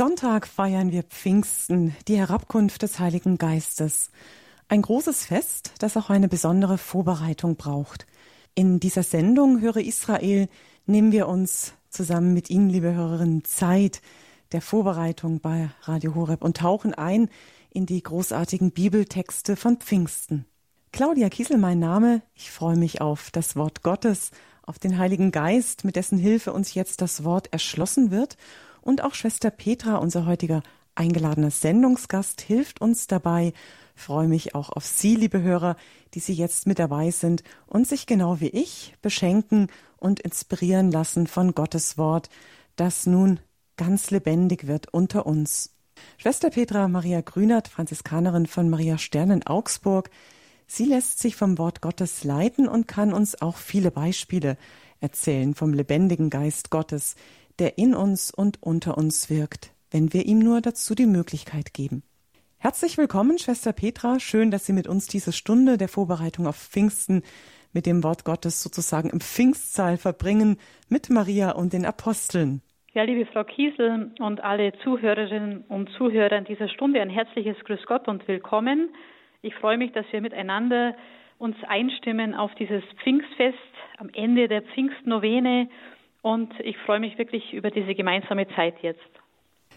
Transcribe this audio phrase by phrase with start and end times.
[0.00, 4.10] Pfingstsonntag feiern wir Pfingsten, die Herabkunft des Heiligen Geistes.
[4.66, 8.06] Ein großes Fest, das auch eine besondere Vorbereitung braucht.
[8.54, 10.48] In dieser Sendung Höre Israel
[10.86, 14.00] nehmen wir uns zusammen mit Ihnen, liebe Hörerinnen, Zeit
[14.52, 17.28] der Vorbereitung bei Radio Horeb und tauchen ein
[17.68, 20.46] in die großartigen Bibeltexte von Pfingsten.
[20.92, 22.22] Claudia Kiesel, mein Name.
[22.32, 24.30] Ich freue mich auf das Wort Gottes,
[24.62, 28.38] auf den Heiligen Geist, mit dessen Hilfe uns jetzt das Wort erschlossen wird
[28.82, 30.62] und auch Schwester Petra, unser heutiger
[30.94, 33.52] eingeladener Sendungsgast, hilft uns dabei.
[33.94, 35.76] Freue mich auch auf Sie, liebe Hörer,
[36.14, 41.26] die Sie jetzt mit dabei sind und sich genau wie ich beschenken und inspirieren lassen
[41.26, 42.30] von Gottes Wort,
[42.76, 43.40] das nun
[43.76, 45.74] ganz lebendig wird unter uns.
[46.16, 50.10] Schwester Petra Maria Grünert, Franziskanerin von Maria Stern in Augsburg,
[50.66, 54.56] sie lässt sich vom Wort Gottes leiten und kann uns auch viele Beispiele
[55.00, 57.16] erzählen vom lebendigen Geist Gottes,
[57.60, 62.02] der in uns und unter uns wirkt, wenn wir ihm nur dazu die Möglichkeit geben.
[62.58, 64.18] Herzlich willkommen, Schwester Petra.
[64.18, 67.22] Schön, dass Sie mit uns diese Stunde der Vorbereitung auf Pfingsten
[67.72, 70.56] mit dem Wort Gottes sozusagen im Pfingstsaal verbringen
[70.88, 72.62] mit Maria und den Aposteln.
[72.92, 77.86] Ja, liebe Frau Kiesel und alle Zuhörerinnen und Zuhörer in dieser Stunde, ein herzliches Grüß
[77.86, 78.90] Gott und willkommen.
[79.42, 80.96] Ich freue mich, dass wir miteinander
[81.38, 83.56] uns einstimmen auf dieses Pfingstfest
[83.98, 85.68] am Ende der Pfingstnovene
[86.22, 89.00] und ich freue mich wirklich über diese gemeinsame Zeit jetzt.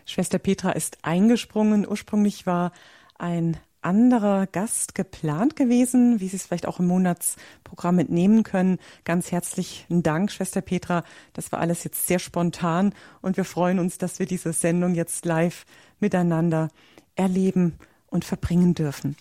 [0.05, 1.87] Schwester Petra ist eingesprungen.
[1.87, 2.71] Ursprünglich war
[3.17, 8.79] ein anderer Gast geplant gewesen, wie Sie es vielleicht auch im Monatsprogramm entnehmen können.
[9.03, 11.03] Ganz herzlichen Dank, Schwester Petra.
[11.33, 15.25] Das war alles jetzt sehr spontan und wir freuen uns, dass wir diese Sendung jetzt
[15.25, 15.65] live
[15.99, 16.69] miteinander
[17.15, 17.77] erleben
[18.07, 19.15] und verbringen dürfen.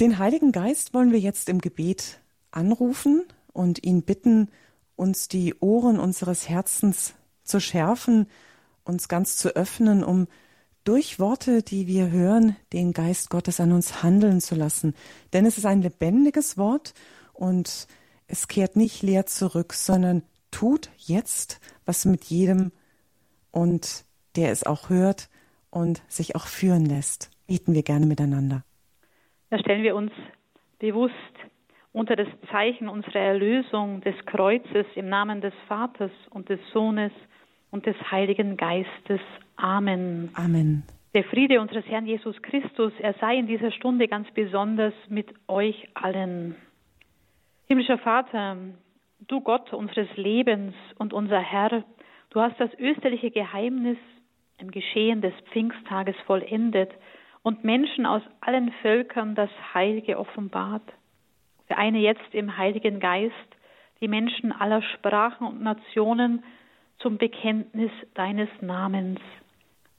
[0.00, 3.22] Den Heiligen Geist wollen wir jetzt im Gebet anrufen
[3.52, 4.50] und ihn bitten,
[4.96, 8.26] uns die Ohren unseres Herzens zu schärfen,
[8.84, 10.26] uns ganz zu öffnen, um
[10.84, 14.94] durch Worte, die wir hören, den Geist Gottes an uns handeln zu lassen.
[15.32, 16.94] Denn es ist ein lebendiges Wort
[17.32, 17.88] und
[18.28, 22.72] es kehrt nicht leer zurück, sondern tut jetzt was mit jedem
[23.50, 24.04] und
[24.36, 25.28] der es auch hört
[25.70, 27.30] und sich auch führen lässt.
[27.46, 28.64] Beten wir gerne miteinander.
[29.50, 30.12] Da stellen wir uns
[30.78, 31.14] bewusst
[31.96, 37.10] unter das Zeichen unserer Erlösung des Kreuzes im Namen des Vaters und des Sohnes
[37.70, 39.20] und des Heiligen Geistes.
[39.56, 40.28] Amen.
[40.34, 40.82] Amen.
[41.14, 45.88] Der Friede unseres Herrn Jesus Christus, er sei in dieser Stunde ganz besonders mit euch
[45.94, 46.56] allen.
[47.66, 48.58] Himmlischer Vater,
[49.26, 51.82] du Gott unseres Lebens und unser Herr,
[52.28, 53.96] du hast das österliche Geheimnis
[54.58, 56.90] im Geschehen des Pfingsttages vollendet
[57.42, 60.92] und Menschen aus allen Völkern das Heil geoffenbart.
[61.66, 63.34] Vereine jetzt im Heiligen Geist
[64.00, 66.44] die Menschen aller Sprachen und Nationen
[66.98, 69.20] zum Bekenntnis deines Namens.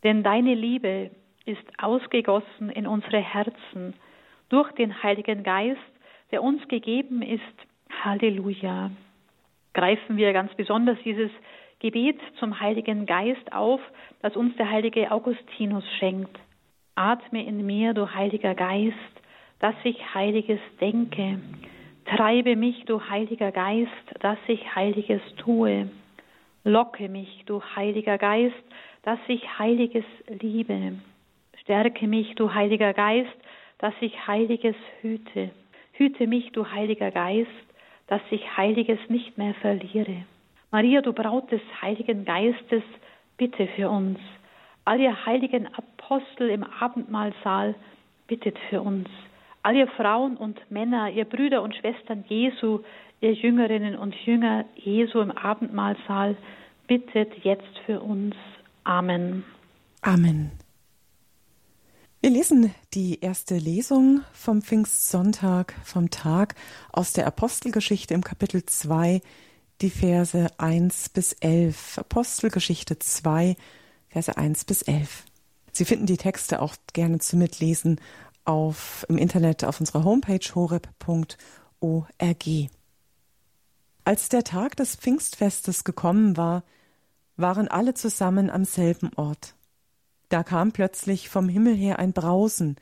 [0.03, 1.11] Denn deine Liebe
[1.45, 3.93] ist ausgegossen in unsere Herzen
[4.49, 5.79] durch den Heiligen Geist,
[6.31, 7.41] der uns gegeben ist.
[8.03, 8.91] Halleluja.
[9.73, 11.31] Greifen wir ganz besonders dieses
[11.79, 13.79] Gebet zum Heiligen Geist auf,
[14.21, 16.37] das uns der heilige Augustinus schenkt.
[16.95, 19.16] Atme in mir, du Heiliger Geist,
[19.59, 21.39] dass ich Heiliges denke.
[22.05, 25.89] Treibe mich, du Heiliger Geist, dass ich Heiliges tue.
[26.63, 28.55] Locke mich, du Heiliger Geist,
[29.03, 30.93] dass ich Heiliges liebe.
[31.61, 33.37] Stärke mich, du Heiliger Geist,
[33.79, 35.51] dass ich Heiliges hüte.
[35.93, 37.49] Hüte mich, du Heiliger Geist,
[38.07, 40.23] dass ich Heiliges nicht mehr verliere.
[40.71, 42.83] Maria, du Braut des Heiligen Geistes,
[43.37, 44.19] bitte für uns.
[44.85, 47.75] All ihr heiligen Apostel im Abendmahlsaal,
[48.27, 49.07] bittet für uns
[49.67, 52.79] all ihr Frauen und Männer, ihr Brüder und Schwestern Jesu,
[53.19, 56.37] ihr Jüngerinnen und Jünger Jesu im Abendmahlsaal,
[56.87, 58.33] bittet jetzt für uns.
[58.85, 59.43] Amen.
[60.01, 60.51] Amen.
[62.21, 66.55] Wir lesen die erste Lesung vom Pfingstsonntag, vom Tag
[66.93, 69.19] aus der Apostelgeschichte im Kapitel 2,
[69.81, 71.97] die Verse 1 bis 11.
[71.97, 73.57] Apostelgeschichte 2,
[74.07, 75.25] Verse 1 bis 11.
[75.73, 77.99] Sie finden die Texte auch gerne zu mitlesen
[78.47, 81.37] auf, im Internet auf unserer Homepage horeb.org.
[84.03, 86.63] Als der Tag des Pfingstfestes gekommen war,
[87.35, 89.55] waren alle zusammen am selben Ort.
[90.29, 92.77] Da kam plötzlich vom Himmel her ein Brausen,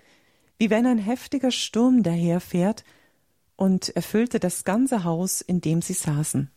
[0.57, 2.83] wie wenn ein heftiger Sturm daherfährt,
[3.57, 6.51] und erfüllte das ganze Haus, in dem sie saßen.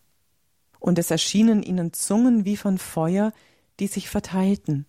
[0.81, 3.33] Und es erschienen ihnen Zungen wie von Feuer,
[3.79, 4.85] die sich verteilten.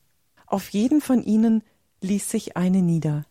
[0.48, 1.64] Auf jeden von ihnen
[2.02, 3.26] ließ sich eine nieder.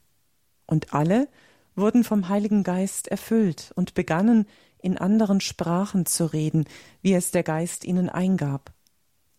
[0.68, 1.26] Und alle
[1.74, 4.46] wurden vom Heiligen Geist erfüllt und begannen
[4.80, 6.66] in anderen Sprachen zu reden,
[7.02, 8.72] wie es der Geist ihnen eingab.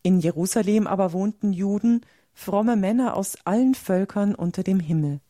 [0.04, 2.02] In Jerusalem aber wohnten Juden,
[2.34, 5.22] fromme Männer aus allen Völkern unter dem Himmel.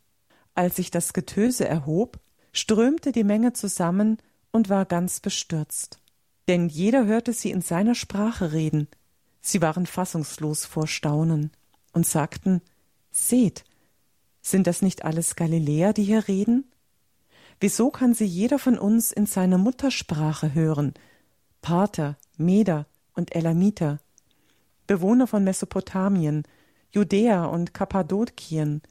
[0.55, 2.19] Als sich das Getöse erhob,
[2.53, 4.17] strömte die Menge zusammen
[4.51, 5.99] und war ganz bestürzt.
[6.47, 8.87] Denn jeder hörte sie in seiner Sprache reden.
[9.41, 11.51] Sie waren fassungslos vor Staunen
[11.93, 12.61] und sagten,
[13.11, 13.63] Seht,
[14.41, 16.71] sind das nicht alles Galiläer, die hier reden?
[17.59, 20.93] Wieso kann sie jeder von uns in seiner Muttersprache hören?
[21.61, 23.99] Parther, Meder und Elamiter,
[24.87, 26.43] Bewohner von Mesopotamien,
[26.91, 28.81] Judäa und Kappadokien,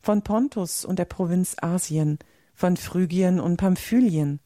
[0.00, 2.18] von Pontus und der Provinz Asien,
[2.54, 4.40] von Phrygien und Pamphylien,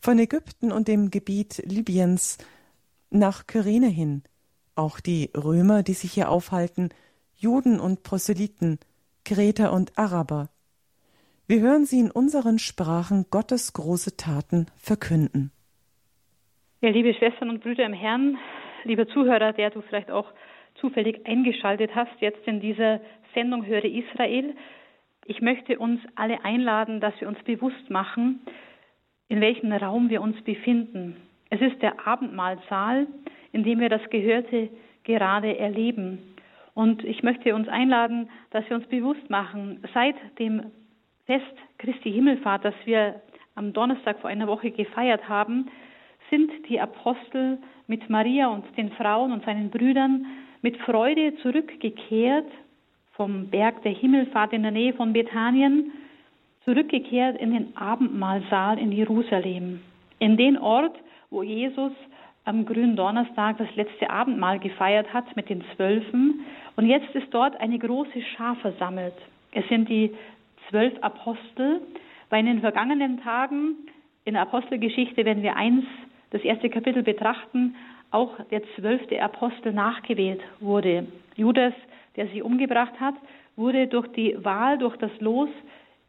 [0.00, 2.38] von Ägypten und dem Gebiet Libyens
[3.10, 4.22] nach Kyrene hin,
[4.74, 6.90] auch die Römer, die sich hier aufhalten,
[7.34, 8.78] Juden und Proselyten,
[9.28, 10.48] Kreter und Araber.
[11.46, 15.52] Wir hören sie in unseren Sprachen Gottes große Taten verkünden.
[16.80, 18.38] Ja, liebe Schwestern und Brüder im Herrn,
[18.84, 20.32] lieber Zuhörer, der du vielleicht auch
[20.76, 23.02] zufällig eingeschaltet hast, jetzt in dieser
[23.34, 24.54] Sendung Höre Israel.
[25.26, 28.40] Ich möchte uns alle einladen, dass wir uns bewusst machen,
[29.28, 31.18] in welchem Raum wir uns befinden.
[31.50, 33.06] Es ist der Abendmahlsaal,
[33.52, 34.70] in dem wir das Gehörte
[35.04, 36.37] gerade erleben.
[36.78, 40.62] Und ich möchte uns einladen, dass wir uns bewusst machen, seit dem
[41.26, 41.44] Fest
[41.76, 43.20] Christi Himmelfahrt, das wir
[43.56, 45.66] am Donnerstag vor einer Woche gefeiert haben,
[46.30, 47.58] sind die Apostel
[47.88, 50.26] mit Maria und den Frauen und seinen Brüdern
[50.62, 52.46] mit Freude zurückgekehrt
[53.14, 55.90] vom Berg der Himmelfahrt in der Nähe von Bethanien,
[56.64, 59.80] zurückgekehrt in den Abendmahlsaal in Jerusalem,
[60.20, 60.96] in den Ort,
[61.30, 61.90] wo Jesus
[62.48, 66.40] am grünen Donnerstag das letzte Abendmahl gefeiert hat mit den Zwölfen.
[66.76, 69.14] Und jetzt ist dort eine große Schar versammelt.
[69.52, 70.14] Es sind die
[70.70, 71.82] zwölf Apostel,
[72.30, 73.76] weil in den vergangenen Tagen
[74.24, 75.84] in der Apostelgeschichte, wenn wir eins
[76.30, 77.76] das erste Kapitel betrachten,
[78.10, 81.06] auch der zwölfte Apostel nachgewählt wurde.
[81.36, 81.74] Judas,
[82.16, 83.14] der sie umgebracht hat,
[83.56, 85.50] wurde durch die Wahl, durch das Los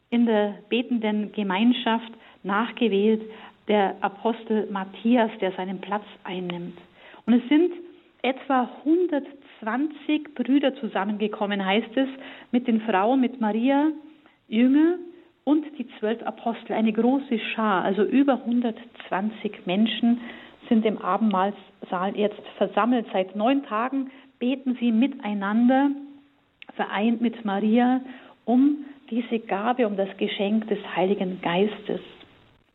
[0.10, 2.12] in der betenden Gemeinschaft
[2.44, 3.22] nachgewählt,
[3.70, 6.78] der Apostel Matthias, der seinen Platz einnimmt.
[7.26, 7.72] Und es sind
[8.22, 12.10] etwa 120 Brüder zusammengekommen, heißt es,
[12.52, 13.92] mit den Frauen, mit Maria,
[14.48, 14.96] Jünger
[15.44, 20.20] und die zwölf Apostel, eine große Schar, also über 120 Menschen
[20.68, 23.06] sind im Abendmahlsaal jetzt versammelt.
[23.14, 25.92] Seit neun Tagen beten sie miteinander,
[26.76, 28.02] vereint mit Maria,
[28.46, 32.02] um diese Gabe, um das Geschenk des Heiligen Geistes.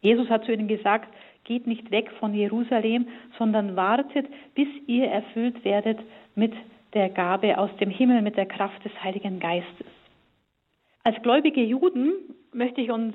[0.05, 1.09] Jesus hat zu ihnen gesagt,
[1.45, 3.09] geht nicht weg von Jerusalem,
[3.39, 5.99] sondern wartet, bis ihr erfüllt werdet
[6.35, 6.53] mit
[6.93, 9.87] der Gabe aus dem Himmel, mit der Kraft des Heiligen Geistes.
[11.05, 12.13] Als gläubige Juden
[12.53, 13.15] möchte ich uns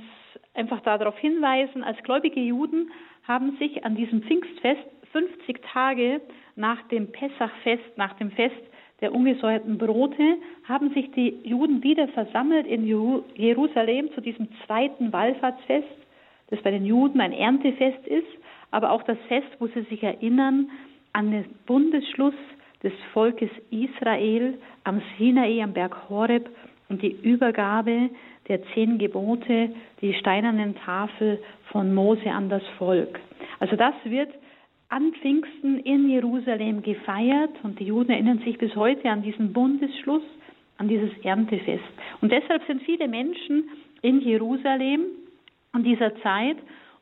[0.56, 2.90] einfach darauf hinweisen, als gläubige Juden
[3.28, 4.82] haben sich an diesem Pfingstfest
[5.12, 6.22] 50 Tage
[6.56, 8.62] nach dem Pessachfest, nach dem Fest
[9.02, 10.38] der ungesäuerten Brote,
[10.68, 12.86] haben sich die Juden wieder versammelt in
[13.36, 15.88] Jerusalem zu diesem zweiten Wallfahrtsfest,
[16.50, 18.28] das bei den Juden ein Erntefest ist,
[18.72, 20.70] aber auch das Fest, wo sie sich erinnern
[21.14, 22.36] an den Bundesschluss
[22.84, 26.50] des Volkes Israel am Sinai, am Berg Horeb
[26.88, 28.10] und die Übergabe
[28.48, 29.70] der zehn Gebote,
[30.02, 31.40] die steinernen Tafel
[31.72, 33.20] von Mose an das Volk.
[33.60, 34.30] Also das wird
[34.90, 40.24] an Pfingsten in Jerusalem gefeiert und die Juden erinnern sich bis heute an diesen Bundesschluss,
[40.78, 41.84] an dieses Erntefest.
[42.22, 43.70] Und deshalb sind viele Menschen
[44.02, 45.02] in Jerusalem
[45.72, 46.58] an dieser Zeit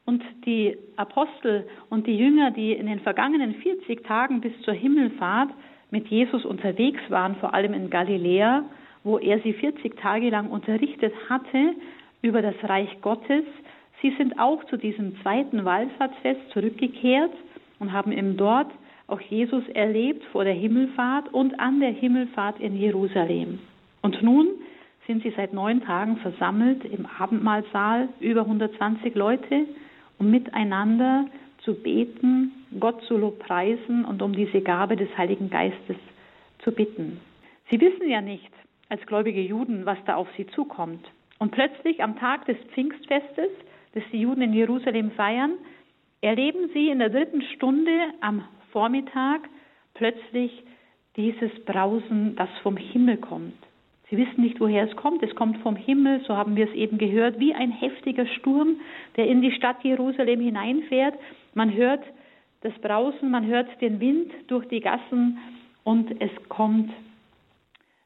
[0.05, 5.49] und die Apostel und die Jünger, die in den vergangenen 40 Tagen bis zur Himmelfahrt
[5.91, 8.63] mit Jesus unterwegs waren, vor allem in Galiläa,
[9.03, 11.75] wo er sie 40 Tage lang unterrichtet hatte
[12.21, 13.43] über das Reich Gottes.
[14.01, 17.31] Sie sind auch zu diesem zweiten Wallfahrtsfest zurückgekehrt
[17.79, 18.71] und haben eben dort
[19.07, 23.59] auch Jesus erlebt vor der Himmelfahrt und an der Himmelfahrt in Jerusalem.
[24.01, 24.47] Und nun
[25.07, 29.65] sind sie seit neun Tagen versammelt im Abendmahlsaal, über 120 Leute,
[30.19, 31.25] um miteinander
[31.63, 35.97] zu beten, Gott zu lobpreisen und um diese Gabe des Heiligen Geistes
[36.59, 37.19] zu bitten.
[37.69, 38.51] Sie wissen ja nicht,
[38.89, 41.05] als gläubige Juden, was da auf sie zukommt.
[41.39, 43.49] Und plötzlich am Tag des Pfingstfestes,
[43.93, 45.53] das die Juden in Jerusalem feiern,
[46.21, 49.41] erleben sie in der dritten Stunde am Vormittag
[49.93, 50.51] plötzlich
[51.15, 53.66] dieses Brausen, das vom Himmel kommt.
[54.09, 55.21] Sie wissen nicht, woher es kommt.
[55.21, 58.77] Es kommt vom Himmel, so haben wir es eben gehört, wie ein heftiger Sturm,
[59.17, 61.15] der in die Stadt Jerusalem hineinfährt.
[61.53, 62.03] Man hört
[62.61, 65.37] das Brausen, man hört den Wind durch die Gassen
[65.83, 66.91] und es kommt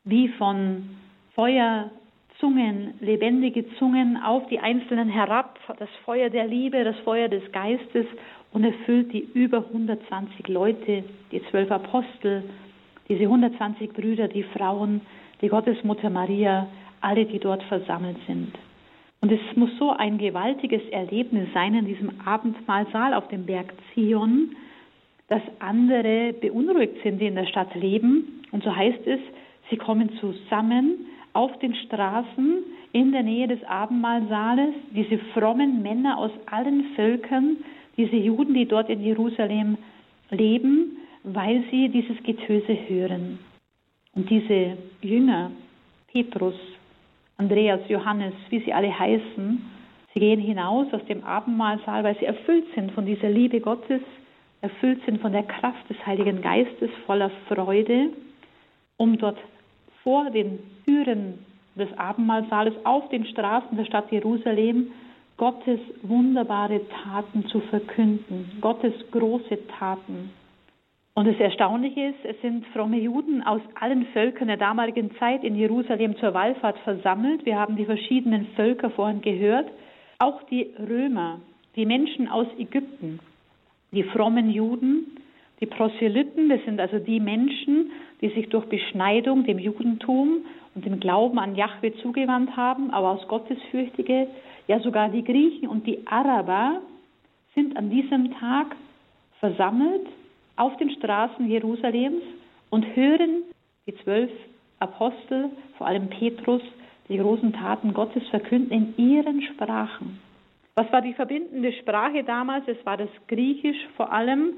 [0.04, 0.90] wie von
[1.36, 8.08] Feuerzungen, lebendige Zungen auf die Einzelnen herab, das Feuer der Liebe, das Feuer des Geistes
[8.52, 12.44] und erfüllt die über 120 Leute, die zwölf Apostel,
[13.08, 15.02] diese 120 Brüder, die Frauen,
[15.42, 16.68] die Gottesmutter Maria,
[17.02, 18.54] alle, die dort versammelt sind.
[19.22, 24.56] Und es muss so ein gewaltiges Erlebnis sein in diesem Abendmahlsaal auf dem Berg Zion,
[25.28, 28.44] dass andere beunruhigt sind, die in der Stadt leben.
[28.52, 29.20] Und so heißt es,
[29.70, 36.32] sie kommen zusammen auf den Straßen in der Nähe des Abendmahlsaales, diese frommen Männer aus
[36.48, 37.58] allen Völkern,
[37.98, 39.78] diese Juden, die dort in Jerusalem
[40.30, 43.40] leben, weil sie dieses Getöse hören.
[44.16, 45.52] Und diese Jünger,
[46.12, 46.56] Petrus,
[47.38, 49.66] Andreas, Johannes, wie sie alle heißen,
[50.14, 54.02] sie gehen hinaus aus dem Abendmahlsaal, weil sie erfüllt sind von dieser Liebe Gottes,
[54.62, 58.10] erfüllt sind von der Kraft des Heiligen Geistes, voller Freude,
[58.98, 59.40] um dort
[60.04, 61.40] vor den Türen
[61.76, 64.92] des Abendmahlsaales auf den Straßen der Stadt Jerusalem
[65.38, 70.30] Gottes wunderbare Taten zu verkünden, Gottes große Taten.
[71.14, 75.56] Und das Erstaunliche ist, es sind fromme Juden aus allen Völkern der damaligen Zeit in
[75.56, 77.46] Jerusalem zur Wallfahrt versammelt.
[77.46, 79.70] Wir haben die verschiedenen Völker vorhin gehört.
[80.20, 81.42] Auch die Römer,
[81.76, 83.20] die Menschen aus Ägypten,
[83.92, 85.18] die frommen Juden,
[85.60, 87.92] die Proselyten, das sind also die Menschen,
[88.22, 93.28] die sich durch Beschneidung dem Judentum und dem Glauben an Jahwe zugewandt haben, aber aus
[93.28, 94.28] Gottesfürchtige,
[94.68, 96.82] ja sogar die Griechen und die Araber
[97.54, 98.76] sind an diesem Tag
[99.40, 100.08] versammelt
[100.56, 102.24] auf den Straßen Jerusalems
[102.70, 103.44] und hören
[103.88, 104.32] die zwölf
[104.80, 106.62] Apostel, vor allem Petrus,
[107.10, 110.20] die großen Taten Gottes verkünden in ihren Sprachen.
[110.76, 112.68] Was war die verbindende Sprache damals?
[112.68, 114.54] Es war das Griechisch vor allem.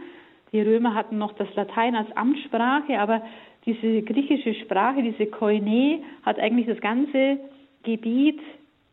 [0.51, 3.23] Die Römer hatten noch das Latein als Amtssprache, aber
[3.65, 7.39] diese griechische Sprache, diese Koine, hat eigentlich das ganze
[7.83, 8.39] Gebiet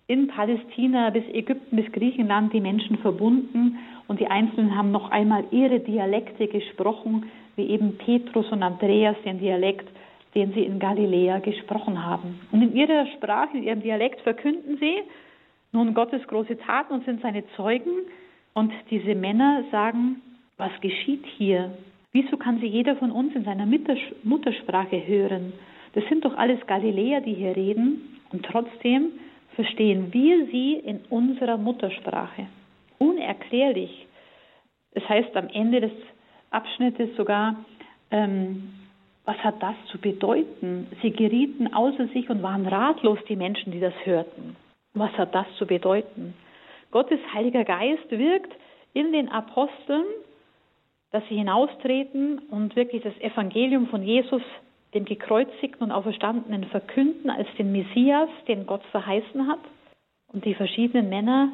[0.07, 3.79] in Palästina bis Ägypten bis Griechenland die Menschen verbunden
[4.11, 9.39] und die Einzelnen haben noch einmal ihre Dialekte gesprochen, wie eben Petrus und Andreas den
[9.39, 9.89] Dialekt,
[10.35, 12.41] den sie in Galiläa gesprochen haben.
[12.51, 14.97] Und in ihrer Sprache, in ihrem Dialekt verkünden sie
[15.71, 17.93] nun Gottes große Taten und sind seine Zeugen.
[18.53, 20.21] Und diese Männer sagen,
[20.57, 21.71] was geschieht hier?
[22.11, 23.65] Wieso kann sie jeder von uns in seiner
[24.25, 25.53] Muttersprache hören?
[25.93, 28.19] Das sind doch alles Galiläer, die hier reden.
[28.33, 29.13] Und trotzdem
[29.55, 32.49] verstehen wir sie in unserer Muttersprache
[33.21, 34.07] unerklärlich.
[34.93, 35.93] Es heißt am Ende des
[36.51, 37.57] Abschnittes sogar,
[38.11, 38.73] ähm,
[39.25, 40.89] was hat das zu bedeuten?
[41.03, 44.57] Sie gerieten außer sich und waren ratlos, die Menschen, die das hörten.
[44.95, 46.35] Was hat das zu bedeuten?
[46.91, 48.53] Gottes Heiliger Geist wirkt
[48.93, 50.05] in den Aposteln,
[51.13, 54.43] dass sie hinaustreten und wirklich das Evangelium von Jesus,
[54.95, 59.61] dem gekreuzigten und auferstandenen, verkünden als den Messias, den Gott verheißen hat.
[60.33, 61.53] Und die verschiedenen Männer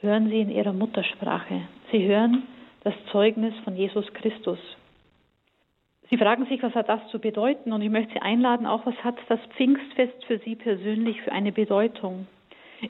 [0.00, 1.62] hören sie in ihrer Muttersprache.
[1.90, 2.42] Sie hören
[2.84, 4.58] das Zeugnis von Jesus Christus.
[6.08, 7.72] Sie fragen sich, was hat das zu bedeuten?
[7.72, 11.50] Und ich möchte Sie einladen, auch was hat das Pfingstfest für Sie persönlich für eine
[11.50, 12.28] Bedeutung?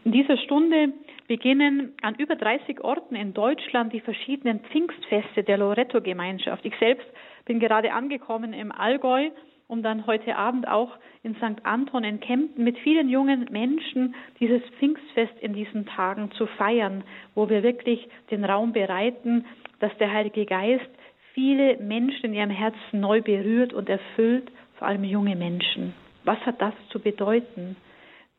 [0.05, 0.93] In dieser Stunde
[1.27, 6.65] beginnen an über 30 Orten in Deutschland die verschiedenen Pfingstfeste der Loretto-Gemeinschaft.
[6.67, 7.07] Ich selbst
[7.47, 9.31] bin gerade angekommen im Allgäu
[9.69, 10.93] um dann heute Abend auch
[11.23, 11.65] in St.
[11.65, 17.03] Anton in Kempten mit vielen jungen Menschen dieses Pfingstfest in diesen Tagen zu feiern,
[17.35, 19.45] wo wir wirklich den Raum bereiten,
[19.81, 20.89] dass der Heilige Geist
[21.35, 25.95] viele Menschen in ihrem Herzen neu berührt und erfüllt, vor allem junge Menschen.
[26.25, 27.77] Was hat das zu bedeuten?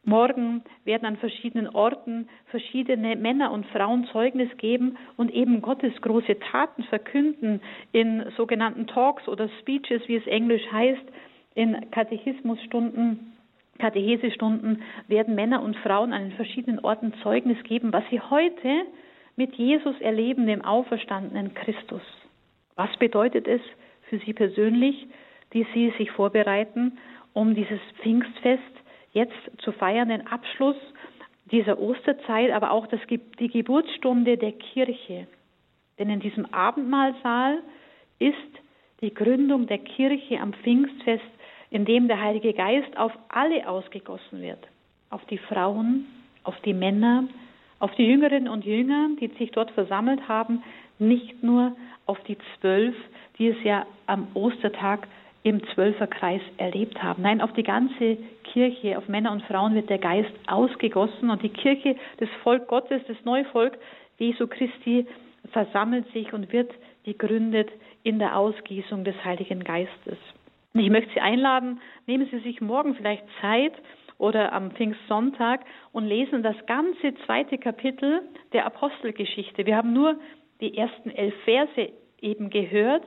[0.07, 6.39] Morgen werden an verschiedenen Orten verschiedene Männer und Frauen Zeugnis geben und eben Gottes große
[6.39, 7.59] Taten verkünden
[7.91, 11.03] in sogenannten Talks oder Speeches, wie es englisch heißt,
[11.55, 13.33] in Katechismusstunden.
[13.79, 18.83] Katechesestunden werden Männer und Frauen an den verschiedenen Orten Zeugnis geben, was sie heute
[19.35, 22.01] mit Jesus erleben, dem auferstandenen Christus.
[22.77, 23.61] Was bedeutet es
[24.09, 25.05] für Sie persönlich,
[25.51, 26.97] die Sie sich vorbereiten,
[27.33, 28.63] um dieses Pfingstfest
[29.17, 30.77] jetzt zu feiern, den Abschluss
[31.51, 35.27] dieser Osterzeit, aber auch das, die Geburtsstunde der Kirche.
[35.97, 37.59] Denn in diesem Abendmahlsaal
[38.19, 38.35] ist
[39.01, 41.23] die Gründung der Kirche am Pfingstfest,
[41.69, 44.67] in dem der Heilige Geist auf alle ausgegossen wird.
[45.09, 46.05] Auf die Frauen,
[46.43, 47.25] auf die Männer,
[47.79, 50.63] auf die Jüngerinnen und Jünger, die sich dort versammelt haben,
[50.99, 52.95] nicht nur auf die zwölf,
[53.37, 55.07] die es ja am Ostertag
[55.47, 57.23] im Zwölferkreis erlebt haben.
[57.23, 61.49] Nein, auf die ganze Kirche, auf Männer und Frauen wird der Geist ausgegossen und die
[61.49, 63.77] Kirche, das Volk Gottes, das neue Volk
[64.17, 65.07] Jesu Christi
[65.53, 66.69] versammelt sich und wird
[67.05, 67.69] gegründet
[68.03, 70.17] in der Ausgießung des Heiligen Geistes.
[70.73, 73.71] Und ich möchte Sie einladen, nehmen Sie sich morgen vielleicht Zeit
[74.17, 75.61] oder am Pfingstsonntag
[75.93, 79.65] und lesen das ganze zweite Kapitel der Apostelgeschichte.
[79.65, 80.19] Wir haben nur
[80.59, 83.03] die ersten elf Verse eben gehört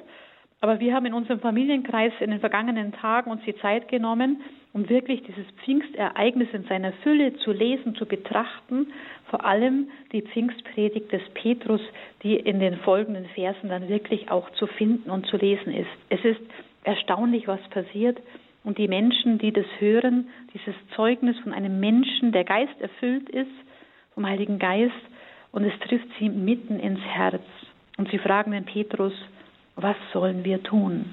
[0.61, 4.89] aber wir haben in unserem Familienkreis in den vergangenen Tagen uns die Zeit genommen um
[4.89, 8.93] wirklich dieses Pfingstereignis in seiner Fülle zu lesen, zu betrachten,
[9.29, 11.81] vor allem die Pfingstpredigt des Petrus,
[12.23, 15.91] die in den folgenden Versen dann wirklich auch zu finden und zu lesen ist.
[16.09, 16.41] Es ist
[16.85, 18.19] erstaunlich, was passiert.
[18.63, 23.51] Und die Menschen, die das hören, dieses Zeugnis von einem Menschen, der Geist erfüllt ist,
[24.15, 24.95] vom Heiligen Geist,
[25.53, 27.43] und es trifft sie mitten ins Herz.
[27.97, 29.15] Und sie fragen den Petrus,
[29.77, 31.07] was sollen wir tun?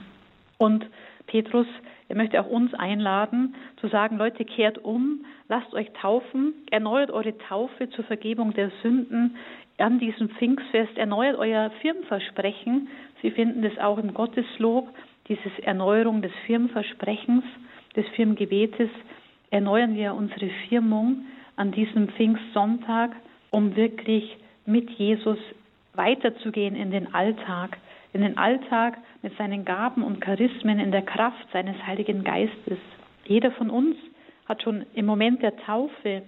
[0.58, 0.86] Und
[1.28, 1.68] Petrus,
[2.10, 7.38] er möchte auch uns einladen, zu sagen, Leute, kehrt um, lasst euch taufen, erneuert eure
[7.38, 9.36] Taufe zur Vergebung der Sünden
[9.78, 12.88] an diesem Pfingstfest, erneuert euer Firmenversprechen.
[13.22, 14.90] Sie finden das auch im Gotteslob,
[15.28, 17.44] diese Erneuerung des Firmenversprechens,
[17.96, 18.90] des Firmengebetes,
[19.52, 23.12] erneuern wir unsere Firmung an diesem Pfingstsonntag,
[23.50, 25.40] um wirklich mit Jesus
[25.94, 27.78] weiterzugehen in den Alltag,
[28.14, 32.80] in den Alltag mit seinen Gaben und Charismen in der Kraft seines Heiligen Geistes.
[33.26, 33.96] Jeder von uns
[34.48, 36.24] hat schon im Moment der Taufe,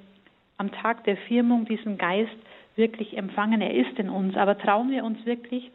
[0.58, 2.36] am Tag der Firmung, diesen Geist
[2.76, 3.62] wirklich empfangen.
[3.62, 4.36] Er ist in uns.
[4.36, 5.72] Aber trauen wir uns wirklich,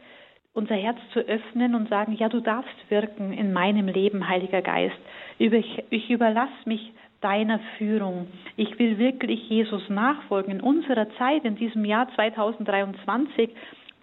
[0.53, 4.95] unser Herz zu öffnen und sagen, ja, du darfst wirken in meinem Leben, Heiliger Geist.
[5.37, 8.27] Ich überlasse mich deiner Führung.
[8.55, 10.51] Ich will wirklich Jesus nachfolgen.
[10.51, 13.49] In unserer Zeit, in diesem Jahr 2023,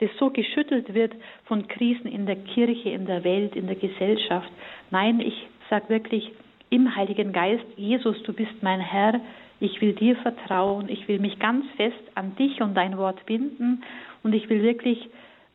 [0.02, 4.50] das so geschüttelt wird von Krisen in der Kirche, in der Welt, in der Gesellschaft.
[4.90, 6.32] Nein, ich sage wirklich
[6.71, 9.21] im Heiligen Geist, Jesus, du bist mein Herr,
[9.61, 13.85] ich will dir vertrauen, ich will mich ganz fest an dich und dein Wort binden
[14.25, 15.09] und ich will wirklich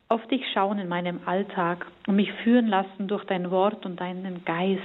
[0.08, 4.46] auf dich schauen in meinem Alltag und mich führen lassen durch dein Wort und deinen
[4.46, 4.80] Geist.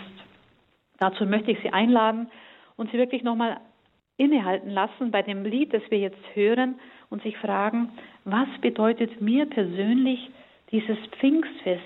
[0.97, 2.29] Dazu möchte ich Sie einladen
[2.75, 3.61] und Sie wirklich nochmal
[4.17, 6.75] innehalten lassen bei dem Lied, das wir jetzt hören
[7.13, 7.89] und sich fragen,
[8.25, 10.31] was bedeutet mir persönlich
[10.71, 11.81] dieses Pfingstfest,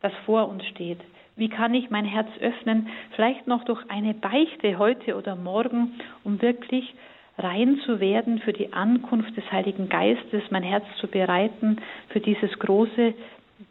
[0.00, 0.98] das vor uns steht?
[1.36, 6.40] Wie kann ich mein Herz öffnen, vielleicht noch durch eine Beichte heute oder morgen, um
[6.40, 6.94] wirklich
[7.36, 11.76] rein zu werden für die Ankunft des Heiligen Geistes, mein Herz zu bereiten
[12.08, 13.14] für dieses große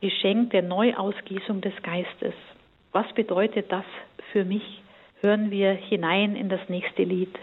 [0.01, 2.33] Geschenk der Neuausgießung des Geistes.
[2.91, 3.85] Was bedeutet das
[4.31, 4.83] für mich?
[5.21, 7.35] Hören wir hinein in das nächste Lied.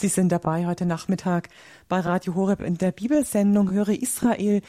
[0.00, 1.48] Sie sind dabei heute Nachmittag
[1.88, 4.62] bei Radio Horeb in der Bibelsendung Höre Israel,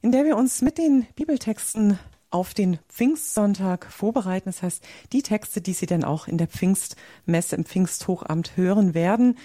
[0.00, 1.98] in der wir uns mit den Bibeltexten
[2.30, 4.46] auf den Pfingstsonntag vorbereiten.
[4.46, 9.36] Das heißt, die Texte, die Sie dann auch in der Pfingstmesse im Pfingsthochamt hören werden.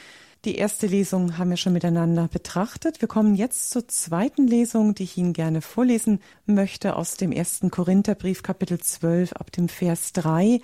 [0.45, 3.01] Die erste Lesung haben wir schon miteinander betrachtet.
[3.01, 7.71] Wir kommen jetzt zur zweiten Lesung, die ich Ihnen gerne vorlesen möchte aus dem ersten
[7.71, 10.61] Korintherbrief Kapitel 12 ab dem Vers 3.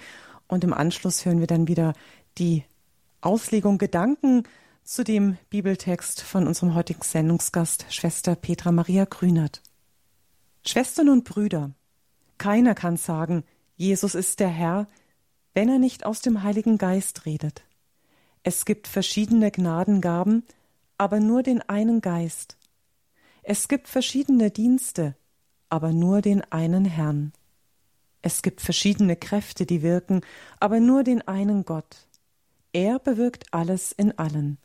[0.47, 1.91] Und im Anschluss hören wir dann wieder
[2.37, 2.63] die
[3.19, 4.43] Auslegung Gedanken
[4.83, 9.61] zu dem Bibeltext von unserem heutigen Sendungsgast, Schwester Petra Maria Grünert.
[10.65, 11.71] Schwestern und Brüder,
[12.37, 13.43] keiner kann sagen,
[13.75, 14.87] Jesus ist der Herr,
[15.53, 17.63] wenn er nicht aus dem Heiligen Geist redet.
[18.43, 20.43] Es gibt verschiedene Gnadengaben,
[20.97, 22.57] aber nur den einen Geist.
[23.43, 25.15] Es gibt verschiedene Dienste,
[25.69, 27.33] aber nur den einen Herrn.
[28.21, 30.21] Es gibt verschiedene Kräfte, die wirken,
[30.59, 32.07] aber nur den einen Gott.
[32.73, 34.57] Er bewirkt alles in allen.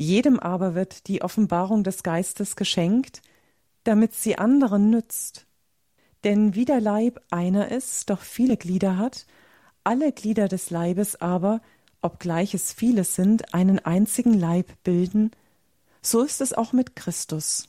[0.00, 3.20] Jedem aber wird die Offenbarung des Geistes geschenkt,
[3.84, 5.46] damit sie anderen nützt.
[6.24, 9.26] Denn wie der Leib einer ist, doch viele Glieder hat,
[9.84, 11.60] alle Glieder des Leibes aber,
[12.00, 15.32] obgleich es viele sind, einen einzigen Leib bilden,
[16.00, 17.68] so ist es auch mit Christus.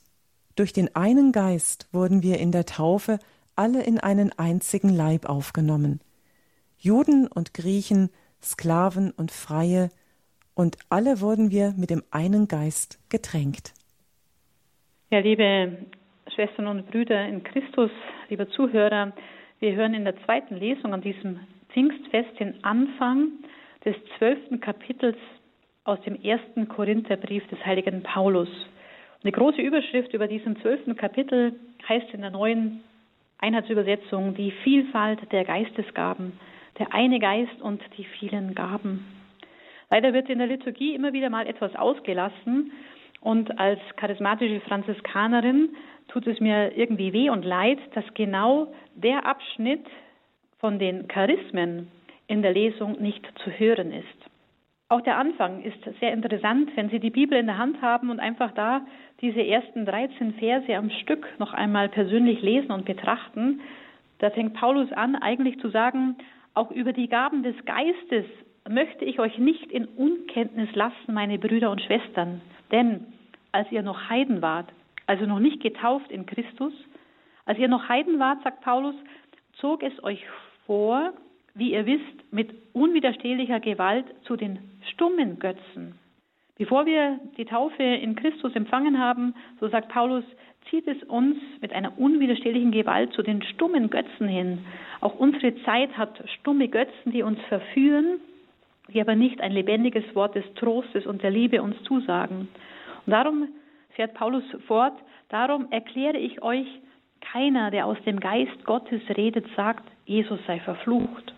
[0.55, 3.19] Durch den einen Geist wurden wir in der Taufe
[3.57, 5.99] alle in einen einzigen Leib aufgenommen.
[6.77, 8.09] Juden und Griechen,
[8.41, 9.89] Sklaven und Freie,
[10.55, 13.73] und alle wurden wir mit dem einen Geist getränkt.
[15.09, 15.77] Ja, liebe
[16.33, 17.91] Schwestern und Brüder in Christus,
[18.29, 19.11] liebe Zuhörer,
[19.59, 23.27] wir hören in der zweiten Lesung an diesem Pfingstfest den Anfang
[23.85, 25.17] des zwölften Kapitels
[25.83, 28.49] aus dem ersten Korintherbrief des heiligen Paulus.
[28.49, 32.83] Und die große Überschrift über diesem zwölften Kapitel heißt in der neuen
[33.39, 36.33] Einheitsübersetzung die Vielfalt der Geistesgaben,
[36.79, 39.20] der eine Geist und die vielen Gaben.
[39.91, 42.71] Leider wird in der Liturgie immer wieder mal etwas ausgelassen
[43.19, 45.75] und als charismatische Franziskanerin
[46.07, 49.85] tut es mir irgendwie weh und leid, dass genau der Abschnitt
[50.59, 51.89] von den Charismen
[52.27, 54.07] in der Lesung nicht zu hören ist.
[54.87, 58.19] Auch der Anfang ist sehr interessant, wenn Sie die Bibel in der Hand haben und
[58.19, 58.81] einfach da
[59.19, 63.59] diese ersten 13 Verse am Stück noch einmal persönlich lesen und betrachten,
[64.19, 66.15] Da fängt Paulus an, eigentlich zu sagen,
[66.53, 68.25] auch über die Gaben des Geistes
[68.69, 72.41] möchte ich euch nicht in Unkenntnis lassen, meine Brüder und Schwestern.
[72.71, 73.05] Denn
[73.51, 74.69] als ihr noch Heiden wart,
[75.07, 76.73] also noch nicht getauft in Christus,
[77.45, 78.95] als ihr noch Heiden wart, sagt Paulus,
[79.53, 80.23] zog es euch
[80.65, 81.13] vor,
[81.53, 84.59] wie ihr wisst, mit unwiderstehlicher Gewalt zu den
[84.93, 85.95] stummen Götzen.
[86.57, 90.23] Bevor wir die Taufe in Christus empfangen haben, so sagt Paulus,
[90.69, 94.59] zieht es uns mit einer unwiderstehlichen Gewalt zu den stummen Götzen hin.
[95.01, 98.19] Auch unsere Zeit hat stumme Götzen, die uns verführen,
[98.93, 102.47] die aber nicht ein lebendiges Wort des Trostes und der Liebe uns zusagen.
[103.05, 103.47] Und darum
[103.91, 104.93] fährt Paulus fort,
[105.29, 106.67] darum erkläre ich euch,
[107.21, 111.33] keiner, der aus dem Geist Gottes redet, sagt, Jesus sei verflucht.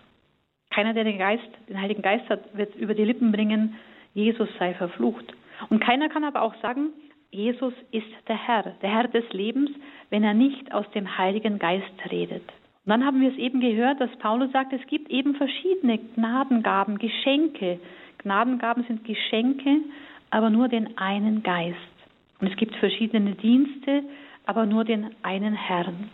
[0.70, 3.76] Keiner, der den Geist, den Heiligen Geist hat, wird über die Lippen bringen,
[4.14, 5.26] Jesus sei verflucht.
[5.70, 6.90] Und keiner kann aber auch sagen,
[7.32, 9.72] Jesus ist der Herr, der Herr des Lebens,
[10.10, 12.44] wenn er nicht aus dem Heiligen Geist redet.
[12.86, 16.98] Und dann haben wir es eben gehört, dass Paulus sagt, es gibt eben verschiedene Gnadengaben,
[16.98, 17.80] Geschenke.
[18.18, 19.78] Gnadengaben sind Geschenke,
[20.32, 21.78] aber nur den einen Geist.
[22.42, 24.04] Und es gibt verschiedene Dienste,
[24.46, 26.10] aber nur den einen Herrn.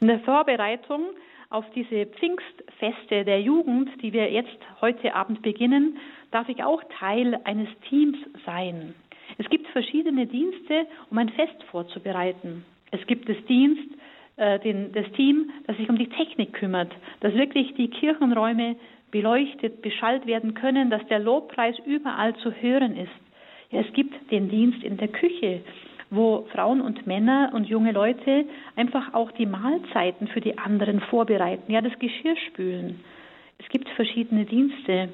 [0.00, 1.02] In der Vorbereitung
[1.50, 5.98] auf diese Pfingstfeste der Jugend, die wir jetzt heute Abend beginnen,
[6.30, 8.94] darf ich auch Teil eines Teams sein.
[9.38, 12.64] Es gibt verschiedene Dienste, um ein Fest vorzubereiten.
[12.92, 13.88] Es gibt das Dienst,
[14.36, 18.76] äh, den, das Team, das sich um die Technik kümmert, dass wirklich die Kirchenräume
[19.10, 23.12] beleuchtet, beschallt werden können, dass der Lobpreis überall zu hören ist.
[23.70, 25.60] Ja, es gibt den Dienst in der Küche,
[26.10, 28.44] wo Frauen und Männer und junge Leute
[28.76, 33.00] einfach auch die Mahlzeiten für die anderen vorbereiten, ja, das Geschirr spülen.
[33.58, 35.08] Es gibt verschiedene Dienste.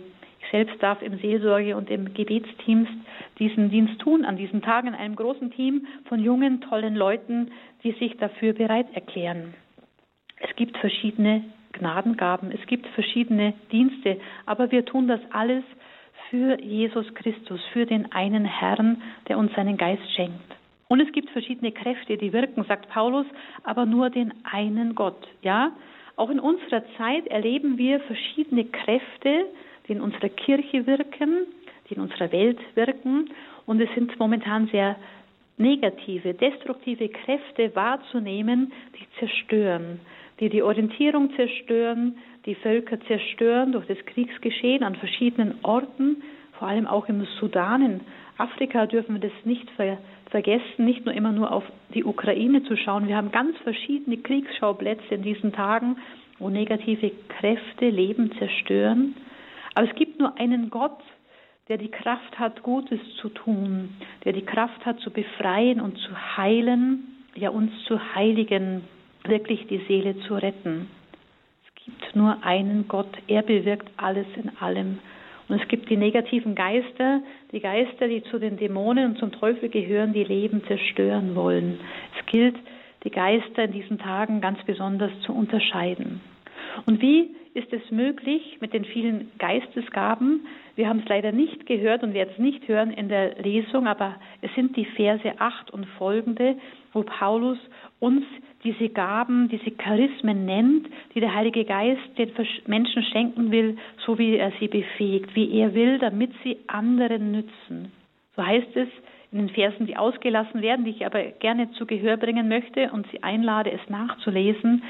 [0.51, 2.89] Selbst darf im Seelsorge und im Gebetsteams
[3.39, 7.51] diesen Dienst tun, an diesen Tagen in einem großen Team von jungen, tollen Leuten,
[7.85, 9.55] die sich dafür bereit erklären.
[10.37, 15.63] Es gibt verschiedene Gnadengaben, es gibt verschiedene Dienste, aber wir tun das alles
[16.31, 20.57] für Jesus Christus, für den einen Herrn, der uns seinen Geist schenkt.
[20.89, 23.27] Und es gibt verschiedene Kräfte, die wirken, sagt Paulus,
[23.63, 25.29] aber nur den einen Gott.
[25.43, 25.73] Ja,
[26.17, 29.47] auch in unserer Zeit erleben wir verschiedene Kräfte,
[29.91, 31.47] die in unserer Kirche wirken,
[31.89, 33.29] die in unserer Welt wirken.
[33.67, 34.95] Und es sind momentan sehr
[35.59, 40.01] negative, destruktive Kräfte wahrzunehmen, die zerstören,
[40.39, 46.23] die die Orientierung zerstören, die Völker zerstören durch das Kriegsgeschehen an verschiedenen Orten,
[46.53, 47.83] vor allem auch im Sudan.
[47.83, 48.01] In
[48.39, 49.99] Afrika dürfen wir das nicht ver
[50.31, 53.09] vergessen, nicht nur immer nur auf die Ukraine zu schauen.
[53.09, 55.97] Wir haben ganz verschiedene Kriegsschauplätze in diesen Tagen,
[56.39, 59.17] wo negative Kräfte Leben zerstören.
[59.75, 60.99] Aber es gibt nur einen Gott,
[61.69, 63.91] der die Kraft hat, Gutes zu tun,
[64.25, 68.83] der die Kraft hat, zu befreien und zu heilen, ja uns zu heiligen,
[69.25, 70.91] wirklich die Seele zu retten.
[71.67, 74.99] Es gibt nur einen Gott, er bewirkt alles in allem.
[75.49, 77.21] Und es gibt die negativen Geister,
[77.53, 81.81] die Geister, die zu den Dämonen und zum Teufel gehören, die Leben zerstören wollen.
[82.19, 82.57] Es gilt,
[83.05, 86.21] die Geister in diesen Tagen ganz besonders zu unterscheiden.
[86.87, 90.47] Und wie ist es möglich mit den vielen Geistesgaben?
[90.77, 94.17] Wir haben es leider nicht gehört und werden es nicht hören in der Lesung, aber
[94.41, 96.57] es sind die Verse 8 und folgende,
[96.93, 97.59] wo Paulus
[97.99, 98.25] uns
[98.63, 102.31] diese Gaben, diese Charismen nennt, die der Heilige Geist den
[102.67, 107.93] Menschen schenken will, so wie er sie befähigt, wie er will, damit sie anderen nützen.
[108.37, 108.89] So heißt es
[109.33, 113.07] in den Versen, die ausgelassen werden, die ich aber gerne zu Gehör bringen möchte und
[113.13, 114.83] Sie einlade, es nachzulesen.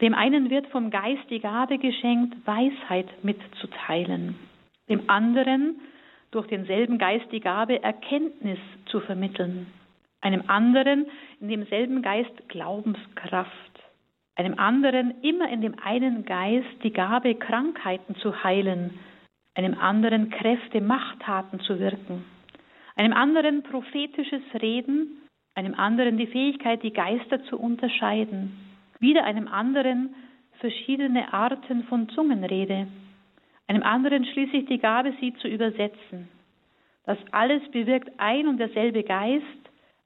[0.00, 4.36] Dem einen wird vom Geist die Gabe geschenkt, Weisheit mitzuteilen.
[4.88, 5.80] Dem anderen
[6.30, 9.66] durch denselben Geist die Gabe, Erkenntnis zu vermitteln.
[10.20, 11.06] Einem anderen
[11.40, 13.50] in demselben Geist Glaubenskraft,
[14.34, 18.98] einem anderen immer in dem einen Geist die Gabe, Krankheiten zu heilen,
[19.54, 22.24] einem anderen Kräfte, Machttaten zu wirken,
[22.96, 25.22] einem anderen prophetisches Reden,
[25.54, 28.58] einem anderen die Fähigkeit, die Geister zu unterscheiden,
[29.00, 30.14] wieder einem anderen
[30.60, 32.86] verschiedene Arten von Zungenrede,
[33.66, 36.28] einem anderen schließlich die Gabe, sie zu übersetzen.
[37.04, 39.44] Das alles bewirkt ein und derselbe Geist,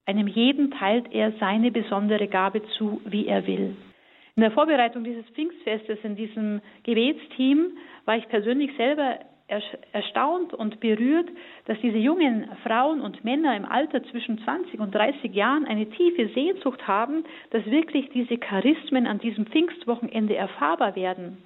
[0.07, 3.77] einem jeden teilt er seine besondere Gabe zu, wie er will.
[4.37, 7.73] In der Vorbereitung dieses Pfingstfestes, in diesem Gebetsteam,
[8.05, 9.19] war ich persönlich selber
[9.93, 11.29] erstaunt und berührt,
[11.67, 16.29] dass diese jungen Frauen und Männer im Alter zwischen 20 und 30 Jahren eine tiefe
[16.29, 21.39] Sehnsucht haben, dass wirklich diese Charismen an diesem Pfingstwochenende erfahrbar werden.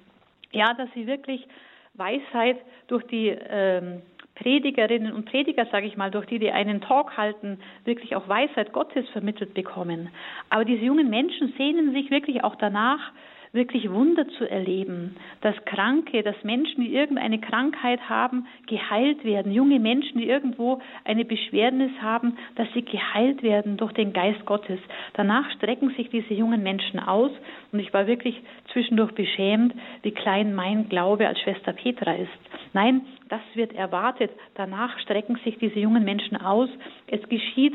[0.53, 1.47] Ja, dass sie wirklich
[1.95, 4.03] Weisheit durch die ähm,
[4.35, 8.73] Predigerinnen und Prediger, sage ich mal, durch die, die einen Talk halten, wirklich auch Weisheit
[8.73, 10.09] Gottes vermittelt bekommen.
[10.51, 13.13] Aber diese jungen Menschen sehnen sich wirklich auch danach,
[13.55, 19.79] wirklich Wunder zu erleben, dass Kranke, dass Menschen, die irgendeine Krankheit haben, geheilt werden, junge
[19.79, 24.81] Menschen, die irgendwo eine Beschwernis haben, dass sie geheilt werden durch den Geist Gottes.
[25.15, 27.31] Danach strecken sich diese jungen Menschen aus
[27.73, 28.41] und ich war wirklich
[28.73, 32.31] zwischendurch beschämt, wie klein mein Glaube als Schwester Petra ist.
[32.73, 34.33] Nein, das wird erwartet.
[34.55, 36.69] Danach strecken sich diese jungen Menschen aus.
[37.07, 37.75] Es geschieht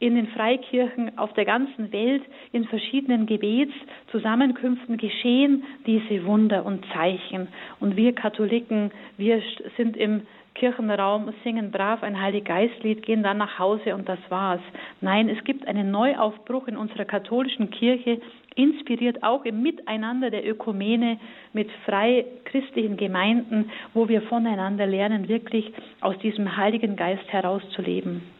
[0.00, 7.48] in den Freikirchen auf der ganzen Welt in verschiedenen Gebetszusammenkünften geschehen diese Wunder und Zeichen.
[7.78, 9.42] Und wir Katholiken, wir
[9.76, 10.22] sind im
[10.54, 14.60] Kirchenraum, singen brav ein Heiliggeistlied, gehen dann nach Hause und das war's.
[15.00, 18.20] Nein, es gibt einen Neuaufbruch in unserer katholischen Kirche,
[18.56, 21.18] inspiriert auch im Miteinander der Ökumene
[21.52, 28.39] mit frei christlichen Gemeinden, wo wir voneinander lernen, wirklich aus diesem Heiligen Geist herauszuleben.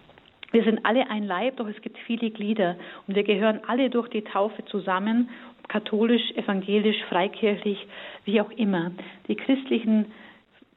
[0.53, 4.09] Wir sind alle ein Leib, doch es gibt viele Glieder und wir gehören alle durch
[4.09, 5.29] die Taufe zusammen,
[5.69, 7.87] katholisch, evangelisch, freikirchlich,
[8.25, 8.91] wie auch immer.
[9.29, 10.07] Die christlichen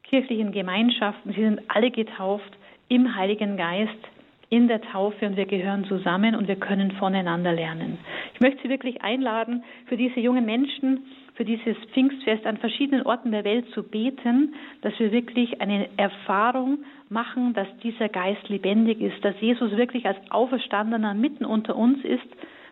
[0.03, 2.51] kirchlichen Gemeinschaften, sie sind alle getauft
[2.87, 3.97] im Heiligen Geist,
[4.49, 7.97] in der Taufe und wir gehören zusammen und wir können voneinander lernen.
[8.35, 13.31] Ich möchte Sie wirklich einladen, für diese jungen Menschen, für dieses Pfingstfest an verschiedenen Orten
[13.31, 19.23] der Welt zu beten, dass wir wirklich eine Erfahrung machen, dass dieser Geist lebendig ist,
[19.23, 22.27] dass Jesus wirklich als Auferstandener mitten unter uns ist,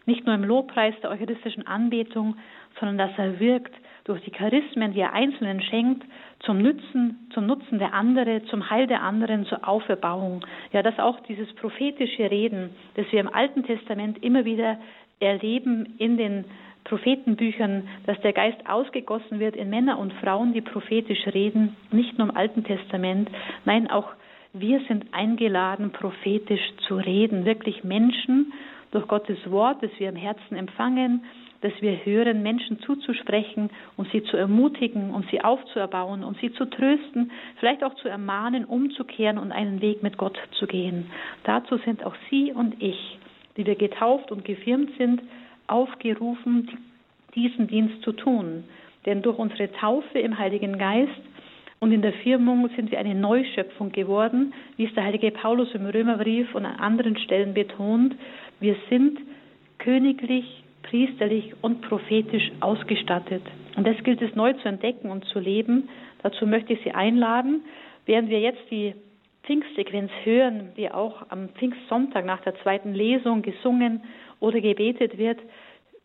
[0.05, 2.35] nicht nur im Lobpreis der eucharistischen Anbetung,
[2.79, 6.03] sondern dass er wirkt durch die Charismen, die er Einzelnen schenkt,
[6.39, 10.43] zum Nutzen, zum Nutzen der anderen, zum Heil der anderen, zur Auferbauung.
[10.71, 14.79] Ja, dass auch dieses prophetische Reden, das wir im Alten Testament immer wieder
[15.19, 16.45] erleben in den
[16.83, 22.29] Prophetenbüchern, dass der Geist ausgegossen wird in Männer und Frauen, die prophetisch reden, nicht nur
[22.29, 23.29] im Alten Testament,
[23.65, 24.09] nein, auch
[24.53, 28.51] wir sind eingeladen, prophetisch zu reden, wirklich Menschen
[28.91, 31.23] durch Gottes Wort, das wir im Herzen empfangen,
[31.61, 36.65] dass wir hören, Menschen zuzusprechen, um sie zu ermutigen, um sie aufzuerbauen, um sie zu
[36.65, 41.11] trösten, vielleicht auch zu ermahnen, umzukehren und einen Weg mit Gott zu gehen.
[41.43, 43.19] Dazu sind auch Sie und ich,
[43.57, 45.21] die wir getauft und gefirmt sind,
[45.71, 46.69] aufgerufen,
[47.35, 48.63] diesen Dienst zu tun.
[49.05, 51.21] Denn durch unsere Taufe im Heiligen Geist
[51.79, 55.87] und in der Firmung sind wir eine Neuschöpfung geworden, wie es der heilige Paulus im
[55.87, 58.15] Römerbrief und an anderen Stellen betont.
[58.59, 59.19] Wir sind
[59.79, 63.41] königlich, priesterlich und prophetisch ausgestattet.
[63.75, 65.89] Und das gilt es neu zu entdecken und zu leben.
[66.21, 67.61] Dazu möchte ich Sie einladen,
[68.05, 68.93] während wir jetzt die
[69.43, 74.03] Pfingstsequenz hören, die auch am Pfingstsonntag nach der zweiten Lesung gesungen
[74.39, 75.39] oder gebetet wird,